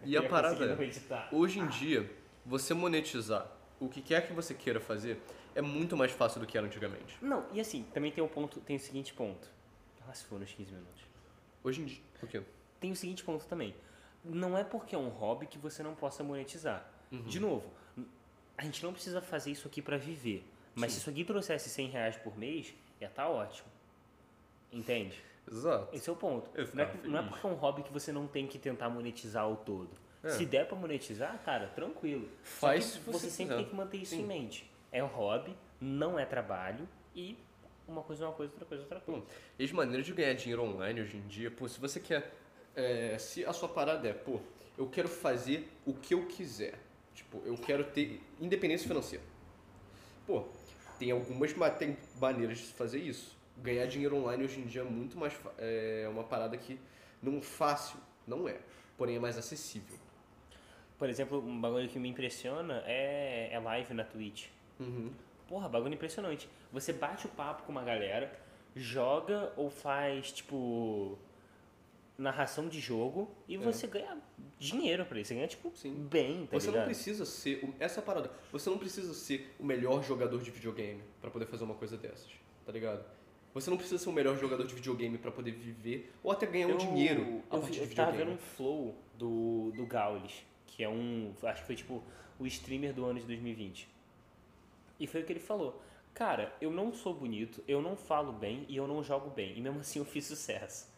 E 0.05 0.17
a 0.17 0.23
parada 0.23 0.65
é, 0.65 1.29
hoje 1.35 1.61
em 1.61 1.67
dia, 1.69 2.11
você 2.45 2.75
monetizar 2.75 3.51
o 3.79 3.89
que 3.89 4.03
quer 4.03 4.27
que 4.27 4.33
você 4.33 4.55
queira 4.55 4.81
fazer 4.81 5.21
é 5.55 5.63
muito 5.63 5.97
mais 5.97 6.11
fácil 6.11 6.41
do 6.41 6.47
que 6.47 6.59
era 6.59 6.67
antigamente. 6.67 7.17
Não, 7.23 7.47
e 7.53 7.61
assim, 7.61 7.85
também 7.95 8.11
tem 8.11 8.23
o 8.23 8.29
ponto, 8.29 8.61
tem 8.61 8.77
o 8.77 8.81
seguinte 8.81 9.15
ponto. 9.15 9.49
Ah, 10.09 10.13
se 10.13 10.25
for 10.25 10.39
nos 10.39 10.53
15 10.53 10.73
minutos. 10.73 11.03
Hoje 11.63 11.81
em 11.81 11.85
dia. 11.87 12.03
O 12.23 12.27
quê? 12.27 12.43
Tem 12.81 12.91
o 12.91 12.97
seguinte 12.97 13.25
ponto 13.25 13.47
também. 13.47 13.75
Não 14.25 14.57
é 14.59 14.65
porque 14.65 14.95
é 14.95 14.99
um 14.99 15.09
hobby 15.09 15.47
que 15.47 15.59
você 15.59 15.83
não 15.83 15.95
possa 15.95 16.23
monetizar. 16.23 16.87
Uhum. 17.11 17.23
De 17.23 17.39
novo, 17.39 17.71
a 18.57 18.65
gente 18.65 18.83
não 18.83 18.93
precisa 18.93 19.21
fazer 19.21 19.51
isso 19.51 19.69
aqui 19.69 19.81
pra 19.81 19.97
viver. 19.97 20.45
Mas 20.75 20.93
Sim. 20.93 20.95
se 20.95 21.01
isso 21.03 21.11
aqui 21.11 21.25
trouxesse 21.25 21.69
100 21.71 21.89
reais 21.89 22.17
por 22.17 22.37
mês, 22.37 22.75
ia 23.01 23.07
estar 23.07 23.29
ótimo. 23.29 23.69
Entende? 24.73 25.23
Exato. 25.51 25.95
Esse 25.95 26.09
é 26.09 26.13
o 26.13 26.17
ponto. 26.17 26.49
Não 26.75 26.83
é, 26.85 26.95
não 27.05 27.19
é 27.19 27.23
porque 27.23 27.47
é 27.47 27.51
um 27.51 27.55
hobby 27.55 27.83
que 27.83 27.93
você 27.93 28.11
não 28.13 28.27
tem 28.27 28.47
que 28.47 28.59
tentar 28.59 28.89
monetizar 28.89 29.49
o 29.51 29.57
todo. 29.57 29.91
É. 30.23 30.31
Se 30.31 30.47
der 30.47 30.67
pra 30.67 30.77
monetizar, 30.77 31.39
cara, 31.45 31.67
tranquilo. 31.69 32.29
Só 32.43 32.67
Faz 32.69 32.85
que 32.87 32.91
se 32.93 32.99
você 33.01 33.13
você 33.19 33.31
sempre 33.31 33.57
tem 33.57 33.65
que 33.67 33.75
manter 33.75 33.99
isso 33.99 34.15
Sim. 34.15 34.23
em 34.23 34.27
mente. 34.27 34.71
É 34.91 35.03
um 35.05 35.07
hobby, 35.09 35.55
não 35.81 36.19
é 36.19 36.25
trabalho 36.25 36.89
e 37.15 37.37
uma 37.87 38.03
coisa 38.03 38.25
é 38.25 38.29
uma 38.29 38.35
coisa, 38.35 38.53
outra 38.53 38.65
coisa 38.67 38.83
é 38.83 38.85
outra 38.85 39.01
coisa. 39.01 39.21
Pô, 39.21 39.27
e 39.59 39.65
as 39.65 39.71
maneiras 39.73 40.07
de 40.07 40.13
ganhar 40.15 40.33
dinheiro 40.35 40.63
online 40.63 41.03
hoje 41.03 41.17
em 41.19 41.27
dia, 41.29 41.51
pô, 41.51 41.69
se 41.69 41.79
você 41.79 42.01
quer. 42.01 42.33
é, 42.75 43.19
se 43.19 43.45
a 43.45 43.53
sua 43.53 43.69
parada 43.69 44.09
é, 44.09 44.13
pô, 44.15 44.41
eu 44.79 44.89
quero 44.89 45.09
fazer 45.09 45.69
o 45.85 45.93
que 45.93 46.15
eu 46.15 46.25
quiser. 46.27 46.79
Tipo, 47.15 47.43
eu 47.45 47.57
quero 47.59 47.85
ter 47.85 48.21
independência 48.41 48.89
financeira. 48.89 49.23
Pô, 50.27 50.45
tem 50.99 51.11
algumas 51.11 51.53
ma- 51.55 51.71
tem 51.71 51.97
maneiras 52.19 52.59
de 52.59 52.65
fazer 52.73 52.99
isso. 52.99 53.37
Ganhar 53.59 53.87
dinheiro 53.87 54.17
online 54.17 54.45
hoje 54.45 54.61
em 54.61 54.67
dia 54.67 54.83
é 54.83 54.85
muito 54.85 55.17
mais. 55.17 55.33
É 55.59 56.07
uma 56.11 56.25
parada 56.25 56.57
que 56.57 56.79
não 57.23 57.41
fácil, 57.41 57.99
não 58.27 58.49
é. 58.49 58.59
Porém 58.97 59.17
é 59.17 59.19
mais 59.19 59.37
acessível. 59.39 59.97
Por 60.99 61.09
exemplo, 61.09 61.39
um 61.45 61.61
bagulho 61.61 61.89
que 61.89 61.99
me 61.99 62.09
impressiona 62.09 62.83
é, 62.87 63.49
é 63.53 63.59
live 63.59 63.95
na 63.95 64.05
Twitch. 64.05 64.47
Uhum. 64.79 65.11
Porra, 65.49 65.69
bagulho 65.69 65.95
impressionante. 65.95 66.49
Você 66.73 66.93
bate 66.93 67.27
o 67.27 67.29
papo 67.31 67.65
com 67.65 67.73
uma 67.73 67.83
galera, 67.83 68.33
joga 68.75 69.53
ou 69.57 69.71
faz, 69.71 70.33
tipo, 70.33 71.19
narração 72.17 72.69
de 72.69 72.81
jogo 72.81 73.29
e 73.49 73.57
você 73.57 73.87
ganha 73.87 74.17
dinheiro 74.59 75.05
pra 75.05 75.19
isso. 75.21 75.29
Você 75.29 75.35
ganha, 75.35 75.47
tipo, 75.49 75.69
É. 75.69 75.77
Sim. 75.77 75.95
bem, 76.11 76.47
tá 76.47 76.59
Você 76.59 76.67
não 76.67 76.75
ligado? 76.75 76.87
precisa 76.87 77.25
ser. 77.25 77.69
Essa 77.79 78.01
é 78.01 78.03
parada. 78.03 78.31
Você 78.53 78.71
não 78.71 78.79
precisa 78.79 79.13
ser 79.15 79.55
o 79.59 79.65
melhor 79.65 80.03
jogador 80.03 80.41
de 80.43 80.51
videogame 80.51 81.03
pra 81.21 81.31
poder 81.31 81.47
fazer 81.47 81.65
uma 81.65 81.75
coisa 81.75 81.97
dessas. 81.97 82.31
Tá 82.65 82.73
ligado? 82.73 83.05
Você 83.55 83.71
não 83.71 83.77
precisa 83.77 84.03
ser 84.03 84.09
o 84.09 84.13
melhor 84.13 84.37
jogador 84.39 84.67
de 84.67 84.75
videogame 84.75 85.17
pra 85.17 85.31
poder 85.31 85.53
viver 85.53 86.13
ou 86.23 86.33
até 86.33 86.45
ganhar 86.45 86.67
um 86.69 86.77
dinheiro 86.77 87.41
a 87.49 87.55
Eu, 87.57 87.61
partir 87.63 87.79
eu 87.81 87.87
de 87.87 87.95
tava 87.95 88.11
videogame. 88.11 88.17
vendo 88.17 88.33
um 88.35 88.37
flow 88.57 88.95
do, 89.17 89.71
do 89.77 89.87
Gaules, 89.87 90.45
que 90.67 90.83
é 90.83 90.89
um. 90.89 91.33
Acho 91.45 91.61
que 91.63 91.67
foi 91.67 91.77
tipo 91.77 92.03
o 92.39 92.47
streamer 92.47 92.93
do 92.93 93.05
ano 93.05 93.21
de 93.21 93.27
2020. 93.27 93.89
E 94.99 95.07
foi 95.07 95.23
o 95.23 95.25
que 95.25 95.33
ele 95.33 95.41
falou. 95.41 95.81
Cara, 96.13 96.53
eu 96.61 96.71
não 96.71 96.93
sou 96.93 97.15
bonito, 97.15 97.63
eu 97.67 97.81
não 97.83 97.97
falo 97.97 98.33
bem 98.33 98.65
e 98.69 98.77
eu 98.77 98.87
não 98.89 99.03
jogo 99.05 99.31
bem. 99.31 99.57
E 99.57 99.61
mesmo 99.61 99.79
assim 99.81 99.99
eu 100.01 100.05
fiz 100.05 100.25
sucesso. 100.27 100.93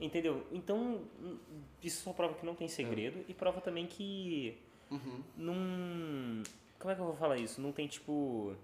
Entendeu? 0.00 0.44
Então, 0.50 1.02
hum, 1.22 1.38
isso 1.82 2.02
só 2.02 2.12
prova 2.12 2.34
que 2.34 2.44
não 2.44 2.56
tem 2.56 2.66
segredo 2.66 3.24
e 3.28 3.34
prova 3.34 3.60
também 3.60 3.86
que 3.86 4.58
Uhum. 4.90 5.22
não. 5.36 6.42
Como 6.78 6.90
é 6.90 6.94
que 6.96 7.00
eu 7.00 7.06
vou 7.06 7.14
falar 7.16 7.36
isso? 7.38 7.60
Não 7.60 7.70
tem 7.70 7.86
tipo. 7.86 8.54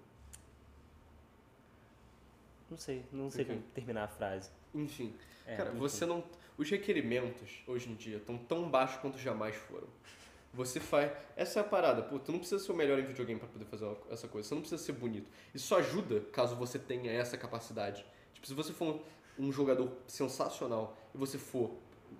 Não 2.71 2.77
sei, 2.77 3.05
não 3.13 3.31
sei 3.31 3.45
como 3.45 3.61
terminar 3.75 4.05
a 4.05 4.09
frase. 4.09 4.51
Enfim. 4.75 5.15
É, 5.47 5.57
Cara, 5.57 5.71
enfim. 5.71 5.79
você 5.79 6.05
não. 6.07 6.23
Os 6.57 6.69
requerimentos 6.69 7.63
hoje 7.67 7.89
em 7.91 7.95
dia 7.95 8.17
estão 8.19 8.37
tão 8.37 8.69
baixos 8.69 9.01
quanto 9.01 9.19
jamais 9.19 9.55
foram. 9.55 9.87
Você 10.53 10.81
faz. 10.81 11.13
Essa 11.37 11.61
é 11.61 11.63
a 11.63 11.65
parada. 11.65 12.03
Pô, 12.03 12.19
tu 12.19 12.33
não 12.33 12.39
precisa 12.39 12.63
ser 12.63 12.73
o 12.73 12.75
melhor 12.75 12.99
em 12.99 13.05
videogame 13.05 13.39
pra 13.39 13.49
poder 13.49 13.65
fazer 13.67 13.85
uma- 13.85 13.97
essa 14.11 14.27
coisa. 14.27 14.49
Você 14.49 14.55
não 14.55 14.63
precisa 14.63 14.83
ser 14.83 14.93
bonito. 14.93 15.29
Isso 15.55 15.75
ajuda 15.75 16.21
caso 16.33 16.57
você 16.57 16.79
tenha 16.79 17.13
essa 17.13 17.37
capacidade. 17.39 18.05
Tipo, 18.35 18.47
se 18.47 18.55
você 18.55 18.73
for 18.73 19.01
um, 19.39 19.47
um 19.47 19.53
jogador 19.53 19.93
sensacional 20.07 20.97
e 21.15 21.19
você 21.19 21.39
for 21.39 21.71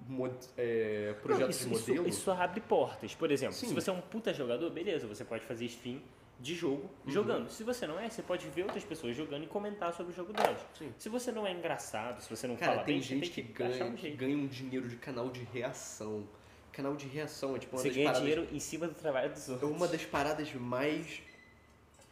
mod, 0.07 0.35
é, 0.57 1.15
projeto 1.23 1.43
Não, 1.45 1.51
isso, 1.51 1.69
de 1.69 1.75
isso- 1.75 1.89
modelo. 1.91 2.09
Isso, 2.09 2.31
abre 2.31 2.61
portas. 2.61 3.15
Por 3.15 3.31
exemplo, 3.31 3.55
Sim. 3.55 3.69
se 3.69 3.75
você 3.75 3.91
é 3.91 3.93
um 3.93 4.01
puta 4.01 4.33
jogador, 4.33 4.71
beleza, 4.71 5.07
você 5.07 5.25
pode 5.25 5.45
fazer 5.45 5.65
stream 5.65 6.01
de 6.41 6.55
jogo 6.55 6.89
Uhum. 7.05 7.11
jogando. 7.13 7.51
Se 7.51 7.65
você 7.65 7.87
não 7.87 7.99
é, 7.99 8.09
você 8.09 8.23
pode 8.23 8.49
ver 8.51 8.63
outras 8.63 8.85
pessoas 8.85 9.17
jogando 9.17 9.45
e 9.45 9.47
comentar 9.47 9.93
sobre 9.95 10.13
o 10.13 10.15
jogo 10.17 10.33
delas. 10.33 10.61
Sim. 10.79 10.93
Se 10.97 11.09
você 11.09 11.33
não 11.33 11.47
é 11.47 11.53
engraçado, 11.53 12.21
se 12.23 12.31
você 12.31 12.47
não 12.47 12.57
Cara, 12.57 12.73
fala 12.75 12.85
tem 12.85 12.95
bem, 12.97 13.03
gente 13.03 13.31
tem 13.31 13.45
que 13.45 13.53
que, 13.53 13.53
ganha, 13.53 13.85
um 13.85 13.95
que 13.97 14.11
ganha 14.11 14.37
um 14.37 14.47
dinheiro 14.47 14.89
de 14.89 14.97
canal 14.97 15.31
de 15.31 15.43
reação. 15.45 16.27
Canal 16.73 16.95
de 16.95 17.07
reação 17.09 17.57
é 17.57 17.59
tipo 17.59 17.75
uma 17.75 17.83
Você 17.83 17.89
das 17.89 17.97
ganha 17.97 18.07
paradas. 18.13 18.29
dinheiro 18.29 18.55
em 18.55 18.61
cima 18.61 18.87
do 18.87 18.95
trabalho 18.95 19.33
dos 19.33 19.49
É 19.49 19.53
outros. 19.53 19.71
uma 19.71 19.89
das 19.89 20.05
paradas 20.05 20.53
mais 20.55 21.21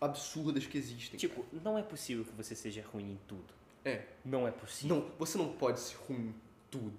absurdas 0.00 0.66
que 0.66 0.76
existem. 0.76 1.18
Tipo, 1.18 1.44
não 1.52 1.78
é 1.78 1.82
possível 1.82 2.24
que 2.24 2.32
você 2.32 2.54
seja 2.54 2.84
ruim 2.92 3.12
em 3.12 3.20
tudo. 3.28 3.54
É. 3.84 4.02
Não 4.24 4.46
é 4.46 4.50
possível. 4.50 4.96
Não, 4.96 5.10
você 5.18 5.38
não 5.38 5.52
pode 5.52 5.78
ser 5.80 5.96
ruim 6.08 6.16
em 6.30 6.34
tudo. 6.70 6.98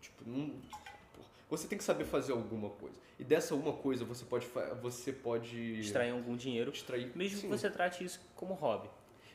Tipo, 0.00 0.24
não, 0.26 0.54
você 1.48 1.68
tem 1.68 1.78
que 1.78 1.84
saber 1.84 2.04
fazer 2.04 2.32
alguma 2.32 2.70
coisa. 2.70 2.96
E 3.18 3.24
dessa 3.24 3.54
uma 3.54 3.72
coisa 3.72 4.04
você 4.04 4.24
pode 4.24 4.46
você 4.82 5.12
pode 5.12 5.80
Extrair 5.80 6.10
algum 6.12 6.36
dinheiro, 6.36 6.70
extrair. 6.72 7.10
mesmo 7.16 7.36
sim. 7.38 7.42
que 7.48 7.56
você 7.56 7.70
trate 7.70 8.04
isso 8.04 8.20
como 8.34 8.54
hobby. 8.54 8.88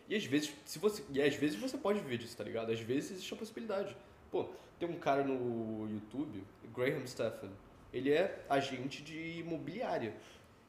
E 0.09 0.15
às 0.15 0.25
vezes, 0.25 0.53
se 0.65 0.77
você, 0.77 1.03
e 1.11 1.21
às 1.21 1.35
vezes 1.35 1.55
você 1.57 1.77
pode 1.77 1.99
viver 1.99 2.17
disso, 2.17 2.35
tá 2.35 2.43
ligado? 2.43 2.71
Às 2.71 2.79
vezes 2.81 3.11
existe 3.11 3.33
a 3.33 3.37
possibilidade. 3.37 3.95
Pô, 4.29 4.45
tem 4.77 4.89
um 4.89 4.99
cara 4.99 5.23
no 5.23 5.87
YouTube, 5.89 6.43
Graham 6.75 7.05
Stephan. 7.07 7.49
Ele 7.93 8.11
é 8.11 8.43
agente 8.49 9.01
de 9.01 9.39
imobiliária. 9.39 10.13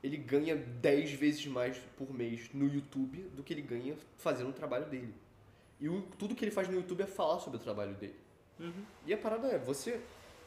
Ele 0.03 0.17
ganha 0.17 0.55
10 0.57 1.13
vezes 1.13 1.47
mais 1.47 1.77
por 1.97 2.13
mês 2.13 2.51
no 2.53 2.67
YouTube 2.73 3.19
do 3.35 3.43
que 3.43 3.53
ele 3.53 3.63
ganha 3.63 3.97
fazendo 4.17 4.51
o 4.51 4.53
trabalho 4.53 4.87
dele. 4.87 5.15
E 5.81 5.89
o- 5.89 6.03
tudo 6.19 6.35
que 6.37 6.45
ele 6.45 6.51
faz 6.53 6.69
no 6.69 6.75
YouTube 6.75 7.03
é 7.03 7.07
falar 7.07 7.39
sobre 7.41 7.57
o 7.59 7.61
trabalho 7.61 7.95
dele. 7.95 8.15
E 9.07 9.13
a 9.13 9.19
parada 9.19 9.49
é, 9.49 9.59
você 9.59 10.01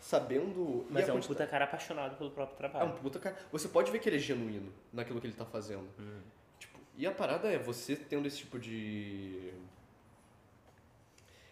sabendo. 0.06 0.86
Mas 0.90 1.10
é 1.10 1.14
um 1.14 1.20
puta 1.20 1.48
cara 1.48 1.66
apaixonado 1.66 2.16
pelo 2.16 2.30
próprio 2.30 2.54
é 2.54 2.58
trabalho. 2.58 2.92
um 2.92 2.98
puta 2.98 3.20
cara. 3.20 3.36
Você 3.52 3.68
pode 3.68 3.92
ver 3.92 4.00
que 4.00 4.08
ele 4.08 4.18
é 4.18 4.20
genuíno 4.20 4.72
naquilo 4.94 5.20
que 5.20 5.26
ele 5.26 5.34
tá 5.34 5.46
fazendo. 5.46 5.88
Tipo, 6.60 6.80
e 6.96 7.08
a 7.08 7.12
parada 7.12 7.52
é 7.52 7.58
você 7.58 7.96
tendo 7.96 8.28
esse 8.28 8.38
tipo 8.38 8.60
de. 8.60 9.52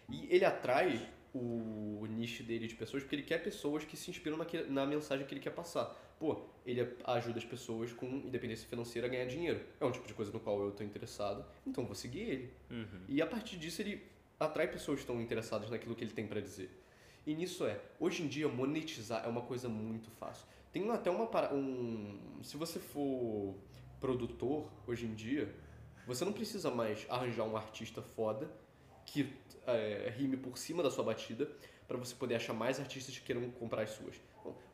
E 0.08 0.28
ele 0.30 0.44
atrai 0.44 1.08
o 1.34 2.06
nicho 2.08 2.44
dele 2.44 2.68
de 2.68 2.76
pessoas 2.76 3.02
porque 3.02 3.16
ele 3.16 3.24
quer 3.24 3.42
pessoas 3.42 3.84
que 3.84 3.96
se 3.96 4.08
inspiram 4.08 4.36
naquele, 4.36 4.70
na 4.70 4.86
mensagem 4.86 5.26
que 5.26 5.34
ele 5.34 5.40
quer 5.40 5.50
passar. 5.50 5.86
Pô, 6.16 6.44
ele 6.64 6.96
ajuda 7.04 7.38
as 7.38 7.44
pessoas 7.44 7.92
com 7.92 8.06
independência 8.06 8.68
financeira 8.68 9.08
a 9.08 9.10
ganhar 9.10 9.26
dinheiro. 9.26 9.60
É 9.80 9.84
um 9.84 9.90
tipo 9.90 10.06
de 10.06 10.14
coisa 10.14 10.30
no 10.30 10.38
qual 10.38 10.60
eu 10.62 10.70
tô 10.70 10.84
interessado, 10.84 11.44
então 11.66 11.84
vou 11.84 11.96
seguir 11.96 12.20
ele. 12.20 12.54
Uhum. 12.70 13.00
E 13.08 13.20
a 13.20 13.26
partir 13.26 13.56
disso 13.56 13.82
ele 13.82 14.06
atrai 14.38 14.68
pessoas 14.68 14.98
que 14.98 15.02
estão 15.02 15.20
interessadas 15.20 15.70
naquilo 15.70 15.96
que 15.96 16.04
ele 16.04 16.12
tem 16.12 16.24
pra 16.24 16.40
dizer. 16.40 16.70
E 17.26 17.34
nisso 17.34 17.64
é, 17.66 17.80
hoje 17.98 18.22
em 18.22 18.28
dia 18.28 18.48
monetizar 18.48 19.24
é 19.24 19.28
uma 19.28 19.40
coisa 19.42 19.68
muito 19.68 20.10
fácil. 20.12 20.46
Tem 20.72 20.88
até 20.90 21.10
uma 21.10 21.26
para 21.26 21.54
um, 21.54 22.18
se 22.42 22.56
você 22.56 22.78
for 22.78 23.54
produtor 24.00 24.70
hoje 24.86 25.06
em 25.06 25.14
dia, 25.14 25.54
você 26.06 26.24
não 26.24 26.32
precisa 26.32 26.70
mais 26.70 27.06
arranjar 27.08 27.44
um 27.44 27.56
artista 27.56 28.02
foda 28.02 28.50
que 29.06 29.32
é, 29.66 30.12
rime 30.16 30.36
por 30.36 30.58
cima 30.58 30.82
da 30.82 30.90
sua 30.90 31.04
batida 31.04 31.48
para 31.86 31.96
você 31.96 32.14
poder 32.14 32.34
achar 32.34 32.52
mais 32.52 32.80
artistas 32.80 33.16
que 33.18 33.24
queiram 33.24 33.50
comprar 33.52 33.82
as 33.82 33.90
suas. 33.90 34.16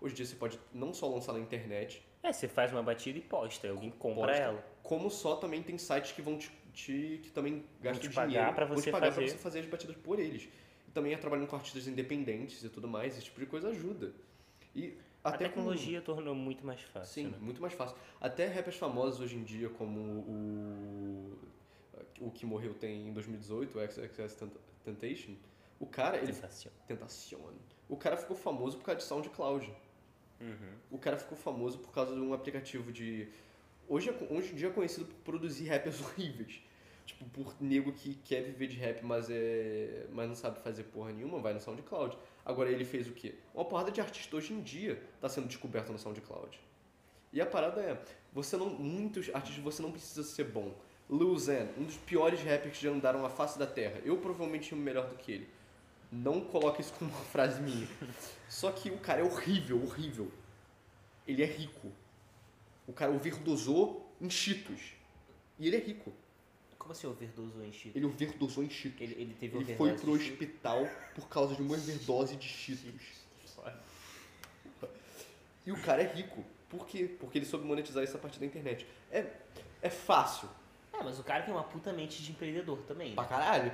Hoje 0.01 0.15
em 0.15 0.17
dia 0.17 0.27
você 0.27 0.35
pode 0.37 0.59
não 0.73 0.93
só 0.93 1.09
lançar 1.09 1.33
na 1.33 1.39
internet, 1.41 2.03
É, 2.23 2.33
você 2.33 2.49
faz 2.49 2.73
uma 2.73 2.83
batida 2.83 3.19
e 3.19 3.23
posta, 3.23 3.69
alguém 3.71 3.91
compra 3.91 4.29
posta, 4.29 4.43
ela. 4.43 4.65
como 4.83 5.09
só 5.11 5.37
também 5.37 5.63
tem 5.63 5.79
sites 5.79 6.13
que 6.13 6.23
vão 6.23 6.37
te 6.39 6.51
te, 6.73 7.19
que 7.25 7.31
também 7.33 7.65
gastam 7.81 8.09
te 8.09 8.15
pagar 8.15 8.29
dinheiro. 8.29 8.55
pra 8.55 8.65
vão 8.65 8.77
você 8.77 8.85
te 8.85 8.91
pagar 8.93 9.07
fazer. 9.13 9.25
pra 9.27 9.33
você 9.33 9.39
fazer 9.39 9.59
as 9.61 9.67
batidas 9.67 9.97
por 9.97 10.21
eles. 10.21 10.49
Também 10.95 11.13
é 11.13 11.17
trabalhando 11.17 11.47
com 11.47 11.57
artistas 11.57 11.87
independentes 11.87 12.63
e 12.65 12.69
tudo 12.69 12.89
mais, 12.89 13.15
esse 13.17 13.25
tipo 13.27 13.39
de 13.41 13.47
coisa 13.47 13.69
ajuda. 13.69 14.13
E 14.75 14.95
A 15.23 15.29
até 15.31 15.49
com- 15.49 15.55
tecnologia 15.57 16.01
tornou 16.01 16.35
muito 16.35 16.67
mais 16.67 16.81
fácil. 16.83 17.13
Sim, 17.25 17.31
né? 17.31 17.39
muito 17.41 17.61
mais 17.61 17.73
fácil. 17.75 17.97
Até 18.21 18.47
rappers 18.47 18.77
famosos 18.77 19.21
hoje 19.21 19.37
em 19.37 19.43
dia, 19.45 19.69
como 19.71 20.01
o. 20.01 21.39
O 22.21 22.31
que 22.31 22.45
morreu 22.45 22.75
tem 22.75 23.09
em 23.09 23.13
2018, 23.13 23.79
o 23.79 23.83
XXS 23.87 24.37
Temptation. 24.85 25.35
O 25.79 25.87
cara, 25.87 26.19
ele. 26.19 26.33
Tentacion. 26.87 27.41
O 27.89 27.97
cara 27.97 28.17
ficou 28.17 28.37
famoso 28.37 28.77
por 28.79 28.85
causa 28.85 28.99
de 29.01 29.05
SoundCloud. 29.07 29.73
Uhum. 30.41 30.73
O 30.91 30.99
cara 30.99 31.17
ficou 31.19 31.37
famoso 31.37 31.79
por 31.79 31.93
causa 31.93 32.15
de 32.15 32.21
um 32.21 32.33
aplicativo 32.35 32.93
de. 32.93 33.29
Hoje, 33.89 34.11
é- 34.11 34.27
hoje 34.35 34.53
em 34.53 34.57
dia 34.57 34.69
é 34.69 34.71
conhecido 34.71 35.07
por 35.07 35.15
produzir 35.23 35.69
rappers 35.69 36.01
horríveis. 36.05 36.63
Tipo, 37.07 37.25
por 37.27 37.55
nego 37.61 37.93
que 37.93 38.15
quer 38.25 38.43
viver 38.43 38.67
de 38.67 38.77
rap, 38.77 39.03
mas, 39.05 39.29
é, 39.31 40.07
mas 40.13 40.29
não 40.29 40.35
sabe 40.35 40.61
fazer 40.61 40.85
porra 40.85 41.13
nenhuma, 41.13 41.39
vai 41.41 41.53
no 41.53 41.61
SoundCloud. 41.61 42.17
Agora 42.45 42.71
ele 42.71 42.85
fez 42.85 43.09
o 43.09 43.13
quê? 43.13 43.35
Uma 43.55 43.65
porrada 43.65 43.91
de 43.91 44.01
artista 44.01 44.37
hoje 44.37 44.53
em 44.53 44.61
dia 44.61 45.03
tá 45.21 45.29
sendo 45.29 45.49
descoberto 45.49 45.91
no 45.93 45.99
SoundCloud. 45.99 46.59
E 47.33 47.41
a 47.41 47.47
parada 47.47 47.81
é, 47.81 48.01
você 48.33 48.57
não. 48.57 48.69
Muitos 48.71 49.33
artistas 49.35 49.63
você 49.63 49.83
não 49.83 49.93
precisa 49.93 50.23
ser 50.23 50.45
bom. 50.45 50.75
Lil 51.09 51.39
Xan, 51.39 51.69
um 51.77 51.85
dos 51.85 51.97
piores 51.97 52.41
rappers 52.41 52.77
que 52.77 52.85
já 52.85 52.91
andaram 52.91 53.25
a 53.25 53.31
face 53.31 53.59
da 53.59 53.67
terra. 53.67 54.01
Eu 54.05 54.17
provavelmente 54.19 54.73
amo 54.73 54.83
melhor 54.83 55.09
do 55.09 55.17
que 55.17 55.33
ele. 55.33 55.49
Não 56.11 56.41
coloque 56.41 56.81
isso 56.81 56.93
como 56.95 57.11
uma 57.11 57.25
frase 57.25 57.61
minha. 57.61 57.89
Só 58.49 58.73
que 58.73 58.91
o 58.91 58.99
cara 58.99 59.21
é 59.21 59.25
horrível, 59.25 59.83
horrível. 59.83 60.31
Ele 61.27 61.43
é 61.43 61.47
rico. 61.47 61.93
O 62.87 62.93
cara 62.93 63.13
overdosou 63.13 64.13
em 64.21 64.29
Cheetos. 64.29 64.95
E 65.59 65.69
ele 65.69 65.77
é 65.77 65.81
rico. 65.81 66.13
Como 66.91 66.99
assim 66.99 67.07
overdosou 67.07 67.65
em 67.65 67.71
Cheetos? 67.71 67.95
Ele 67.95 68.05
overdosou 68.07 68.65
em 68.65 68.69
Cheetos. 68.71 69.01
Ele, 69.01 69.15
ele 69.15 69.37
teve 69.39 69.57
Ele 69.59 69.77
foi 69.77 69.93
pro 69.93 70.11
hospital 70.13 70.89
por 71.15 71.29
causa 71.29 71.55
de 71.55 71.63
uma 71.63 71.75
overdose 71.75 72.35
de 72.35 72.49
Cheetos. 72.49 73.21
E 75.65 75.71
o 75.71 75.81
cara 75.83 76.03
é 76.03 76.13
rico. 76.13 76.45
Por 76.69 76.85
quê? 76.87 77.09
Porque 77.21 77.39
ele 77.39 77.47
soube 77.47 77.65
monetizar 77.65 78.03
isso 78.03 78.17
a 78.17 78.19
partir 78.19 78.41
da 78.41 78.47
internet. 78.47 78.89
É, 79.13 79.25
é 79.81 79.89
fácil. 79.89 80.49
É, 80.93 81.01
mas 81.01 81.17
o 81.21 81.23
cara 81.23 81.45
tem 81.45 81.55
uma 81.55 81.63
puta 81.63 81.93
mente 81.93 82.23
de 82.25 82.33
empreendedor 82.33 82.79
também. 82.89 83.15
Pra 83.15 83.23
Né? 83.23 83.29
caralho. 83.29 83.73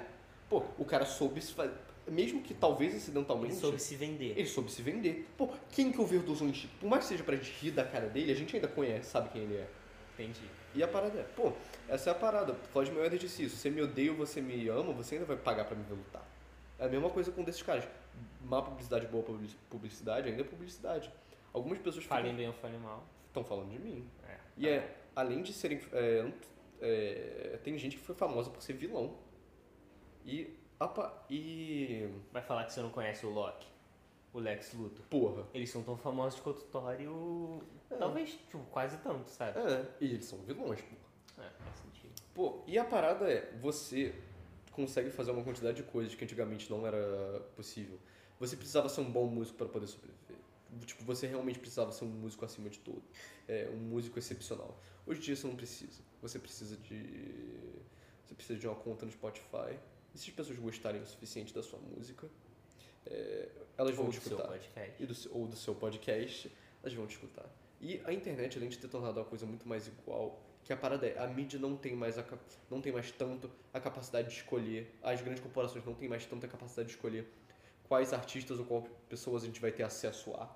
Pô, 0.51 0.63
o 0.77 0.85
cara 0.85 1.07
soube 1.07 1.41
se 1.41 1.53
fazer. 1.53 1.73
Mesmo 2.07 2.43
que 2.43 2.53
talvez 2.53 2.91
Ele 2.93 3.01
acidentalmente. 3.01 3.55
soube 3.55 3.79
se 3.79 3.97
vender. 3.97 4.33
Ele 4.37 4.47
soube 4.47 4.71
se 4.71 4.83
vender. 4.83 5.27
Pô, 5.39 5.49
quem 5.71 5.91
que 5.91 5.99
overdosou 6.01 6.47
em 6.49 6.53
Cheetos? 6.53 6.79
Por 6.79 6.91
mais 6.91 7.05
que 7.05 7.09
seja 7.09 7.25
pra 7.25 7.35
gente 7.37 7.51
rir 7.63 7.71
da 7.71 7.85
cara 7.85 8.09
dele, 8.11 8.31
a 8.31 8.35
gente 8.35 8.55
ainda 8.55 8.69
conhece, 8.69 9.09
sabe 9.09 9.31
quem 9.31 9.41
ele 9.43 9.55
é. 9.55 9.69
Entendi. 10.19 10.49
E 10.75 10.83
a 10.83 10.89
parada 10.89 11.19
é, 11.19 11.23
pô, 11.23 11.53
essa 11.89 12.11
é 12.11 12.13
a 12.13 12.15
parada. 12.15 12.55
Floyd 12.73 12.91
Mayweather 12.91 13.19
disse 13.19 13.45
isso. 13.45 13.57
Você 13.57 13.69
me 13.71 13.83
odeia 13.83 14.11
ou 14.13 14.17
você 14.17 14.41
me 14.41 14.67
ama, 14.69 14.93
você 14.93 15.15
ainda 15.17 15.27
vai 15.27 15.37
pagar 15.37 15.65
pra 15.67 15.77
me 15.77 15.85
ver 15.85 15.95
lutar. 15.95 16.27
É 16.79 16.87
a 16.87 16.89
mesma 16.89 17.11
coisa 17.11 17.31
com 17.31 17.43
desses 17.43 17.63
caras. 17.63 17.87
Má 18.43 18.63
publicidade, 18.63 19.07
boa 19.07 19.23
publici- 19.23 19.57
publicidade, 19.71 20.29
ainda 20.29 20.41
é 20.41 20.45
publicidade. 20.45 21.11
Algumas 21.53 21.79
pessoas 21.79 22.05
Falem 22.05 22.35
bem 22.35 22.47
ou 22.49 22.53
falem 22.55 22.79
mal. 22.79 23.05
estão 23.29 23.45
falando 23.45 23.71
de 23.71 23.79
mim. 23.79 24.07
É. 24.29 24.37
E 24.57 24.69
é, 24.69 24.97
além 25.15 25.43
de 25.43 25.53
serem. 25.53 25.81
é, 25.93 26.31
é, 26.81 27.59
tem 27.63 27.77
gente 27.79 27.97
que 27.97 28.03
foi 28.03 28.15
famosa 28.15 28.51
por 28.51 28.63
ser 28.63 28.73
vilão. 28.75 29.15
E. 30.25 30.55
apa- 30.79 31.25
e. 31.31 32.09
Vai 32.33 32.43
falar 32.43 32.65
que 32.65 32.73
você 32.73 32.81
não 32.81 32.91
conhece 32.91 33.25
o 33.27 33.31
Loki, 33.31 33.67
o 34.37 34.41
Lex 34.41 34.75
Luthor. 34.75 35.05
Porra. 35.07 35.47
Eles 35.55 35.71
são 35.71 35.83
tão 35.83 35.97
famosos 35.97 36.39
quanto 36.41 36.59
o 36.59 36.65
Thor 36.65 37.01
e 37.01 37.09
o... 37.09 37.63
É. 37.91 37.97
Talvez, 37.97 38.33
tipo, 38.33 38.59
quase 38.71 38.99
tanto, 38.99 39.31
sabe? 39.31 39.59
É, 39.59 39.87
e 40.01 40.05
eles 40.13 40.27
são 40.27 40.39
vilões, 40.41 40.81
porra. 40.83 41.47
É, 41.47 41.51
faz 41.63 41.77
sentido. 41.79 42.13
Pô, 42.35 42.63
e 42.67 42.79
a 42.79 42.85
parada 42.85 43.31
é, 43.31 43.51
você 43.61 44.15
consegue 44.73 45.11
fazer 45.11 45.31
uma 45.31 45.43
quantidade 45.43 45.79
de 45.79 45.83
coisas 45.85 46.15
que 46.15 46.23
antigamente 46.23 46.71
não 46.71 46.87
era 46.87 47.41
possível. 47.57 47.99
Você 48.39 48.57
precisava 48.57 48.91
ser 48.91 49.01
um 49.01 49.11
bom 49.11 49.27
músico 49.27 49.57
para 49.57 49.69
poder 49.69 49.87
sobreviver. 49.87 50.37
Tipo, 50.85 51.03
você 51.05 51.27
realmente 51.27 51.59
precisava 51.59 51.91
ser 51.91 52.05
um 52.05 52.09
músico 52.09 52.45
acima 52.45 52.69
de 52.69 52.79
tudo. 52.81 53.03
É, 53.49 53.71
um 53.73 53.79
músico 53.79 54.19
excepcional. 54.19 54.79
Hoje 55.07 55.21
em 55.21 55.23
dia 55.23 55.37
você 55.37 55.47
não 55.47 55.57
precisa. 55.57 56.03
Você 56.21 56.39
precisa 56.39 56.77
de. 56.77 57.81
Você 58.27 58.35
precisa 58.35 58.59
de 58.59 58.67
uma 58.67 58.77
conta 58.77 59.07
no 59.07 59.13
Spotify. 59.13 59.79
E 60.15 60.19
se 60.19 60.29
as 60.29 60.37
pessoas 60.37 60.59
gostarem 60.59 61.01
o 61.01 61.07
suficiente 61.07 61.55
da 61.55 61.63
sua 61.63 61.79
música, 61.79 62.29
é, 63.11 63.49
elas 63.77 63.95
vão 63.95 64.07
Ou 64.07 64.11
te 64.11 64.19
escutar 64.19 64.59
e 64.99 65.07
do 65.07 65.15
seu, 65.15 65.35
ou 65.35 65.47
do 65.47 65.57
seu 65.57 65.75
podcast, 65.75 66.51
elas 66.83 66.95
vão 66.95 67.07
te 67.07 67.15
escutar. 67.15 67.47
E 67.81 68.01
a 68.05 68.13
internet, 68.13 68.57
além 68.57 68.69
de 68.69 68.79
ter 68.79 68.89
tornado 68.89 69.21
uma 69.21 69.27
coisa 69.27 69.45
muito 69.45 69.69
mais 69.69 69.87
igual, 69.87 70.41
que 70.65 70.73
a 70.73 70.77
parada 70.77 71.07
é, 71.07 71.19
a 71.19 71.27
mídia 71.27 71.59
não 71.59 71.77
tem 71.77 71.95
mais 71.95 72.19
a, 72.19 72.25
não 72.71 72.81
tem 72.81 72.93
mais 72.93 73.11
tanto 73.11 73.51
a 73.73 73.79
capacidade 73.79 74.29
de 74.29 74.35
escolher, 74.35 74.99
as 75.03 75.21
grandes 75.21 75.43
corporações 75.43 75.85
não 75.85 75.95
têm 75.95 76.09
mais 76.09 76.27
tanta 76.27 76.49
capacidade 76.49 76.89
de 76.89 76.95
escolher 76.95 77.31
quais 77.85 78.13
artistas 78.13 78.59
ou 78.59 78.65
quais 78.65 78.85
pessoas 79.09 79.43
a 79.45 79.47
gente 79.47 79.61
vai 79.61 79.71
ter 79.71 79.83
acesso 79.83 80.35
a. 80.35 80.49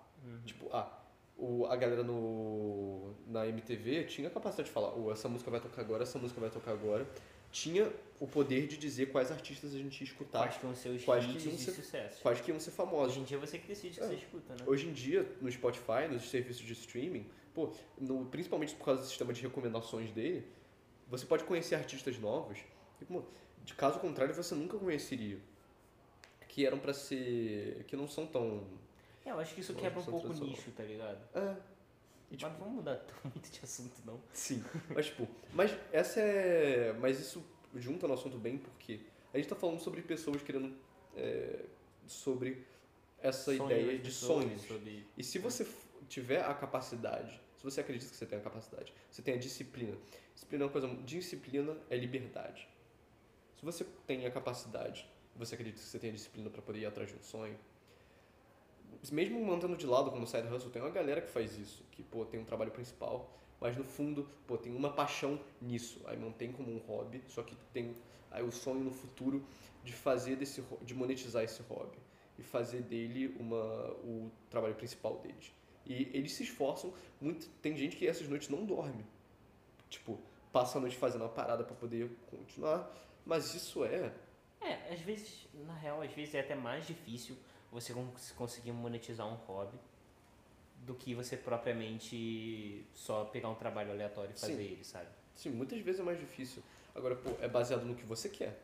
Tipo, 0.45 0.69
ah, 0.73 1.01
o, 1.37 1.65
a 1.67 1.77
galera 1.77 2.03
no, 2.03 2.90
na 3.41 3.49
MTV 3.49 4.05
tinha 4.05 4.29
a 4.29 4.31
capacidade 4.31 4.69
de 4.69 4.73
falar, 4.75 4.93
oh, 4.97 5.11
essa 5.13 5.29
música 5.29 5.51
vai 5.51 5.61
tocar 5.61 5.81
agora, 5.83 6.03
essa 6.03 6.19
música 6.19 6.41
vai 6.41 6.51
tocar 6.51 6.73
agora. 6.73 7.07
Tinha 7.51 7.91
o 8.21 8.27
poder 8.29 8.67
de 8.69 8.77
dizer 8.77 9.07
quais 9.11 9.33
artistas 9.33 9.75
a 9.75 9.79
gente 9.79 10.01
ia 10.01 10.05
escutar, 10.07 10.41
Quais 10.41 10.57
que 10.57 10.65
vão 10.67 10.75
ser 10.75 10.91
os 10.91 11.05
Quais 11.05 11.25
que 11.27 11.49
iam 11.49 11.59
ser- 11.59 11.73
sucesso. 11.73 12.23
quais 12.23 12.41
que 12.41 12.51
iam 12.51 12.61
ser 12.61 12.71
famosos. 12.71 13.13
Hoje 13.15 13.21
em 13.21 13.25
dia 13.25 13.39
você 13.39 13.59
que 13.59 13.67
decide 13.67 13.99
o 13.99 14.01
que 14.01 14.01
É. 14.01 14.07
você 14.09 14.15
escuta, 14.15 14.55
né? 14.55 14.61
Hoje 14.67 14.87
em 14.89 14.93
dia, 14.93 15.27
no 15.41 15.51
Spotify, 15.51 16.07
nos 16.09 16.31
serviços 16.31 16.63
de 16.65 16.73
streaming, 16.75 17.27
pô, 17.55 17.73
no- 17.99 18.27
principalmente 18.27 18.75
por 18.77 18.85
causa 18.85 19.01
do 19.03 19.07
sistema 19.09 19.33
de 19.33 19.41
recomendações 19.43 20.13
dele, 20.13 20.47
você 21.09 21.27
pode 21.27 21.43
conhecer 21.45 21.75
artistas 21.75 22.19
novos 22.19 22.59
que, 22.99 23.05
pô, 23.05 23.23
de 23.65 23.75
caso 23.75 23.99
contrário, 23.99 24.33
você 24.35 24.55
nunca 24.55 24.79
conheceria. 24.79 25.39
Que 26.47 26.65
eram 26.67 26.79
pra 26.79 26.93
ser. 26.93 27.85
que 27.89 27.97
não 27.97 28.07
são 28.07 28.27
tão. 28.27 28.65
É, 29.25 29.31
eu 29.33 29.39
acho 29.41 29.55
que 29.55 29.61
isso 29.61 29.75
quebra 29.75 29.99
um 30.01 30.05
pouco 30.05 30.29
o 30.29 30.33
nicho, 30.35 30.71
tá 30.73 30.83
ligado? 30.85 31.19
É. 31.35 31.57
E, 32.31 32.37
tipo, 32.37 32.49
Mas 32.51 32.59
vamos 32.61 32.75
mudar 32.75 33.05
muito 33.25 33.51
de 33.51 33.61
assunto, 33.63 33.97
não. 34.05 34.21
Sim, 34.33 34.63
mas 34.95 35.07
tipo, 35.07 35.27
mas 35.53 35.73
essa 35.93 36.21
é. 36.21 36.93
Mas 36.95 37.19
isso 37.19 37.45
junta 37.75 38.07
no 38.07 38.15
assunto 38.15 38.39
bem 38.39 38.57
porque 38.59 39.01
a 39.35 39.37
gente 39.37 39.49
tá 39.49 39.57
falando 39.57 39.81
sobre 39.81 40.01
pessoas 40.03 40.41
querendo. 40.43 40.75
é, 41.17 41.65
sobre 42.07 42.65
essa 43.19 43.55
Sonho 43.55 43.67
ideia 43.71 43.99
de 43.99 44.11
sonhos. 44.13 44.63
Sobre... 44.63 45.07
E 45.17 45.23
se 45.25 45.39
você 45.39 45.65
f- 45.65 45.87
tiver 46.09 46.43
a 46.45 46.55
capacidade, 46.55 47.41
se 47.57 47.63
você 47.65 47.81
acredita 47.81 48.11
que 48.11 48.17
você 48.17 48.27
tem 48.27 48.39
a 48.39 48.43
capacidade, 48.43 48.93
você 49.11 49.21
tem 49.23 49.35
a 49.35 49.37
disciplina. 49.39 49.97
Disciplina 50.35 50.65
é 50.65 50.67
uma 50.67 50.73
coisa. 50.73 50.89
Disciplina 51.05 51.77
é 51.91 51.97
liberdade. 51.97 52.67
Se 53.59 53.65
você 53.65 53.85
tem 54.07 54.25
a 54.25 54.31
capacidade, 54.31 55.07
você 55.37 55.55
acredita 55.55 55.79
que 55.79 55.85
você 55.85 55.99
tem 55.99 56.11
a 56.11 56.13
disciplina 56.15 56.49
para 56.49 56.63
poder 56.63 56.79
ir 56.81 56.87
atrás 56.87 57.11
de 57.11 57.17
um 57.17 57.23
sonho. 57.23 57.59
Mesmo 59.11 59.45
mantendo 59.45 59.77
de 59.77 59.87
lado 59.87 60.11
como 60.11 60.27
side 60.27 60.49
hustle, 60.49 60.71
tem 60.71 60.83
uma 60.83 60.91
galera 60.91 61.21
que 61.21 61.31
faz 61.31 61.57
isso, 61.59 61.85
que 61.91 62.03
pô, 62.03 62.25
tem 62.25 62.39
um 62.39 62.45
trabalho 62.45 62.71
principal, 62.71 63.31
mas 63.61 63.77
no 63.77 63.85
fundo, 63.85 64.29
pô, 64.47 64.57
tem 64.57 64.75
uma 64.75 64.91
paixão 64.91 65.39
nisso, 65.61 66.01
aí 66.07 66.17
mantém 66.17 66.53
como 66.53 66.73
um 66.73 66.79
hobby, 66.79 67.23
só 67.29 67.43
que 67.43 67.57
tem 67.73 67.95
aí 68.31 68.43
o 68.43 68.53
sonho 68.53 68.81
no 68.81 68.91
futuro 68.91 69.45
de 69.85 69.93
fazer 69.93 70.37
desse 70.37 70.63
de 70.83 70.95
monetizar 70.95 71.43
esse 71.43 71.63
hobby 71.63 71.99
e 72.39 72.43
fazer 72.43 72.83
dele 72.83 73.35
uma 73.39 73.91
o 74.03 74.31
trabalho 74.49 74.75
principal 74.75 75.19
deles. 75.19 75.53
E 75.87 76.11
eles 76.13 76.33
se 76.33 76.43
esforçam 76.45 76.93
muito, 77.21 77.49
tem 77.61 77.77
gente 77.77 77.97
que 77.97 78.07
essas 78.07 78.29
noites 78.29 78.49
não 78.49 78.65
dorme. 78.65 79.05
Tipo, 79.89 80.19
passa 80.53 80.79
a 80.79 80.81
noite 80.81 80.97
fazendo 80.97 81.23
uma 81.23 81.29
parada 81.29 81.65
para 81.65 81.75
poder 81.75 82.11
continuar, 82.31 82.91
mas 83.27 83.55
isso 83.55 83.85
é 83.85 84.13
É, 84.61 84.93
às 84.93 85.01
vezes, 85.01 85.49
na 85.67 85.75
real, 85.75 86.01
às 86.03 86.13
vezes 86.13 86.35
é 86.35 86.41
até 86.41 86.55
mais 86.55 86.87
difícil 86.87 87.37
você 87.71 87.93
cons- 87.93 88.33
conseguir 88.33 88.73
monetizar 88.73 89.27
um 89.27 89.35
hobby 89.35 89.79
do 90.87 90.95
que 90.95 91.15
você 91.15 91.37
propriamente 91.37 92.85
só 92.95 93.25
pegar 93.27 93.49
um 93.49 93.55
trabalho 93.55 93.91
aleatório 93.93 94.33
e 94.35 94.39
fazer 94.41 94.55
Sim. 94.57 94.63
ele, 94.63 94.85
sabe? 94.85 95.09
Sim, 95.35 95.51
muitas 95.51 95.81
vezes 95.81 96.01
é 96.01 96.05
mais 96.05 96.19
difícil. 96.19 96.63
Agora, 96.95 97.15
pô, 97.17 97.31
é 97.41 97.49
baseado 97.49 97.85
no 97.85 97.95
que 97.95 98.05
você 98.05 98.29
quer. 98.29 98.59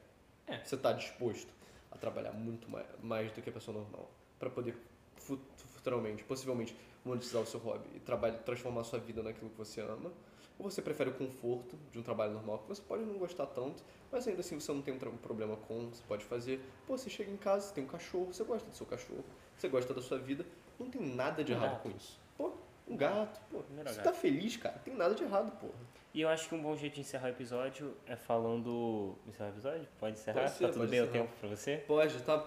É. 0.46 0.58
Você 0.64 0.76
tá 0.76 0.92
disposto 0.92 1.48
a 1.90 1.96
trabalhar 1.98 2.32
muito 2.32 2.68
mais, 2.70 2.86
mais 3.02 3.32
do 3.32 3.40
que 3.42 3.48
a 3.48 3.52
pessoa 3.52 3.76
normal 3.78 4.10
para 4.38 4.50
poder 4.50 4.76
fu- 5.16 5.38
futuramente, 5.56 6.22
possivelmente, 6.24 6.76
monetizar 7.04 7.42
o 7.42 7.46
seu 7.46 7.60
hobby 7.60 7.88
e 7.94 8.00
trabalhar, 8.00 8.38
transformar 8.38 8.80
a 8.82 8.84
sua 8.84 8.98
vida 8.98 9.22
naquilo 9.22 9.50
que 9.50 9.56
você 9.56 9.80
ama. 9.80 10.12
Ou 10.58 10.70
você 10.70 10.80
prefere 10.80 11.10
o 11.10 11.14
conforto 11.14 11.78
de 11.92 11.98
um 11.98 12.02
trabalho 12.02 12.32
normal 12.32 12.60
que 12.60 12.68
você 12.68 12.80
pode 12.80 13.04
não 13.04 13.18
gostar 13.18 13.46
tanto, 13.46 13.84
mas 14.10 14.26
ainda 14.26 14.40
assim 14.40 14.58
você 14.58 14.72
não 14.72 14.80
tem 14.80 14.94
um, 14.94 14.98
problema 14.98 15.56
com, 15.56 15.90
você 15.90 16.02
pode 16.08 16.24
fazer. 16.24 16.60
Pô, 16.86 16.96
você 16.96 17.10
chega 17.10 17.30
em 17.30 17.36
casa, 17.36 17.66
você 17.68 17.74
tem 17.74 17.84
um 17.84 17.86
cachorro, 17.86 18.32
você 18.32 18.42
gosta 18.42 18.68
do 18.68 18.74
seu 18.74 18.86
cachorro, 18.86 19.24
você 19.56 19.68
gosta 19.68 19.92
da 19.92 20.00
sua 20.00 20.18
vida, 20.18 20.46
não 20.78 20.88
tem 20.88 21.02
nada 21.02 21.44
de 21.44 21.52
Um 21.52 21.56
errado 21.56 21.72
gato. 21.72 21.82
com 21.82 21.90
isso. 21.90 22.18
Pô, 22.38 22.52
um 22.88 22.96
gato, 22.96 23.40
pô, 23.50 23.58
Primeiro 23.58 23.90
você 23.90 23.96
gato. 23.96 24.04
tá 24.06 24.12
feliz, 24.14 24.56
cara, 24.56 24.78
tem 24.78 24.94
nada 24.94 25.14
de 25.14 25.22
errado, 25.24 25.50
porra. 25.58 25.74
E 26.14 26.22
eu 26.22 26.28
acho 26.30 26.48
que 26.48 26.54
um 26.54 26.62
bom 26.62 26.74
jeito 26.74 26.94
de 26.94 27.02
encerrar 27.02 27.26
o 27.26 27.30
episódio 27.30 27.94
é 28.06 28.16
falando. 28.16 29.14
Encerrar 29.28 29.50
o 29.50 29.52
episódio? 29.52 29.88
Pode 29.98 30.18
encerrar? 30.18 30.40
Pode 30.40 30.50
ser, 30.52 30.66
tá 30.68 30.72
tudo 30.72 30.88
bem 30.88 31.02
o 31.02 31.08
tempo 31.08 31.30
pra 31.38 31.48
você? 31.50 31.76
Pode, 31.86 32.22
tá. 32.22 32.46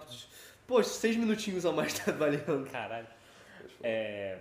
Pô, 0.66 0.82
seis 0.82 1.16
minutinhos 1.16 1.64
a 1.68 1.72
mais 1.72 1.94
tá 2.00 2.12
valendo. 2.12 2.68
Caralho. 2.72 3.08
É, 3.84 4.40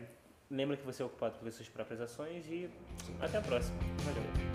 lembra 0.51 0.77
que 0.77 0.85
você 0.85 1.03
é 1.03 1.07
ocupado 1.07 1.39
pelas 1.39 1.55
suas 1.55 1.69
próprias 1.69 2.01
ações 2.01 2.47
e 2.49 2.71
até 3.21 3.39
a 3.39 3.43
próxima. 3.43 3.79
Valeu. 4.05 4.48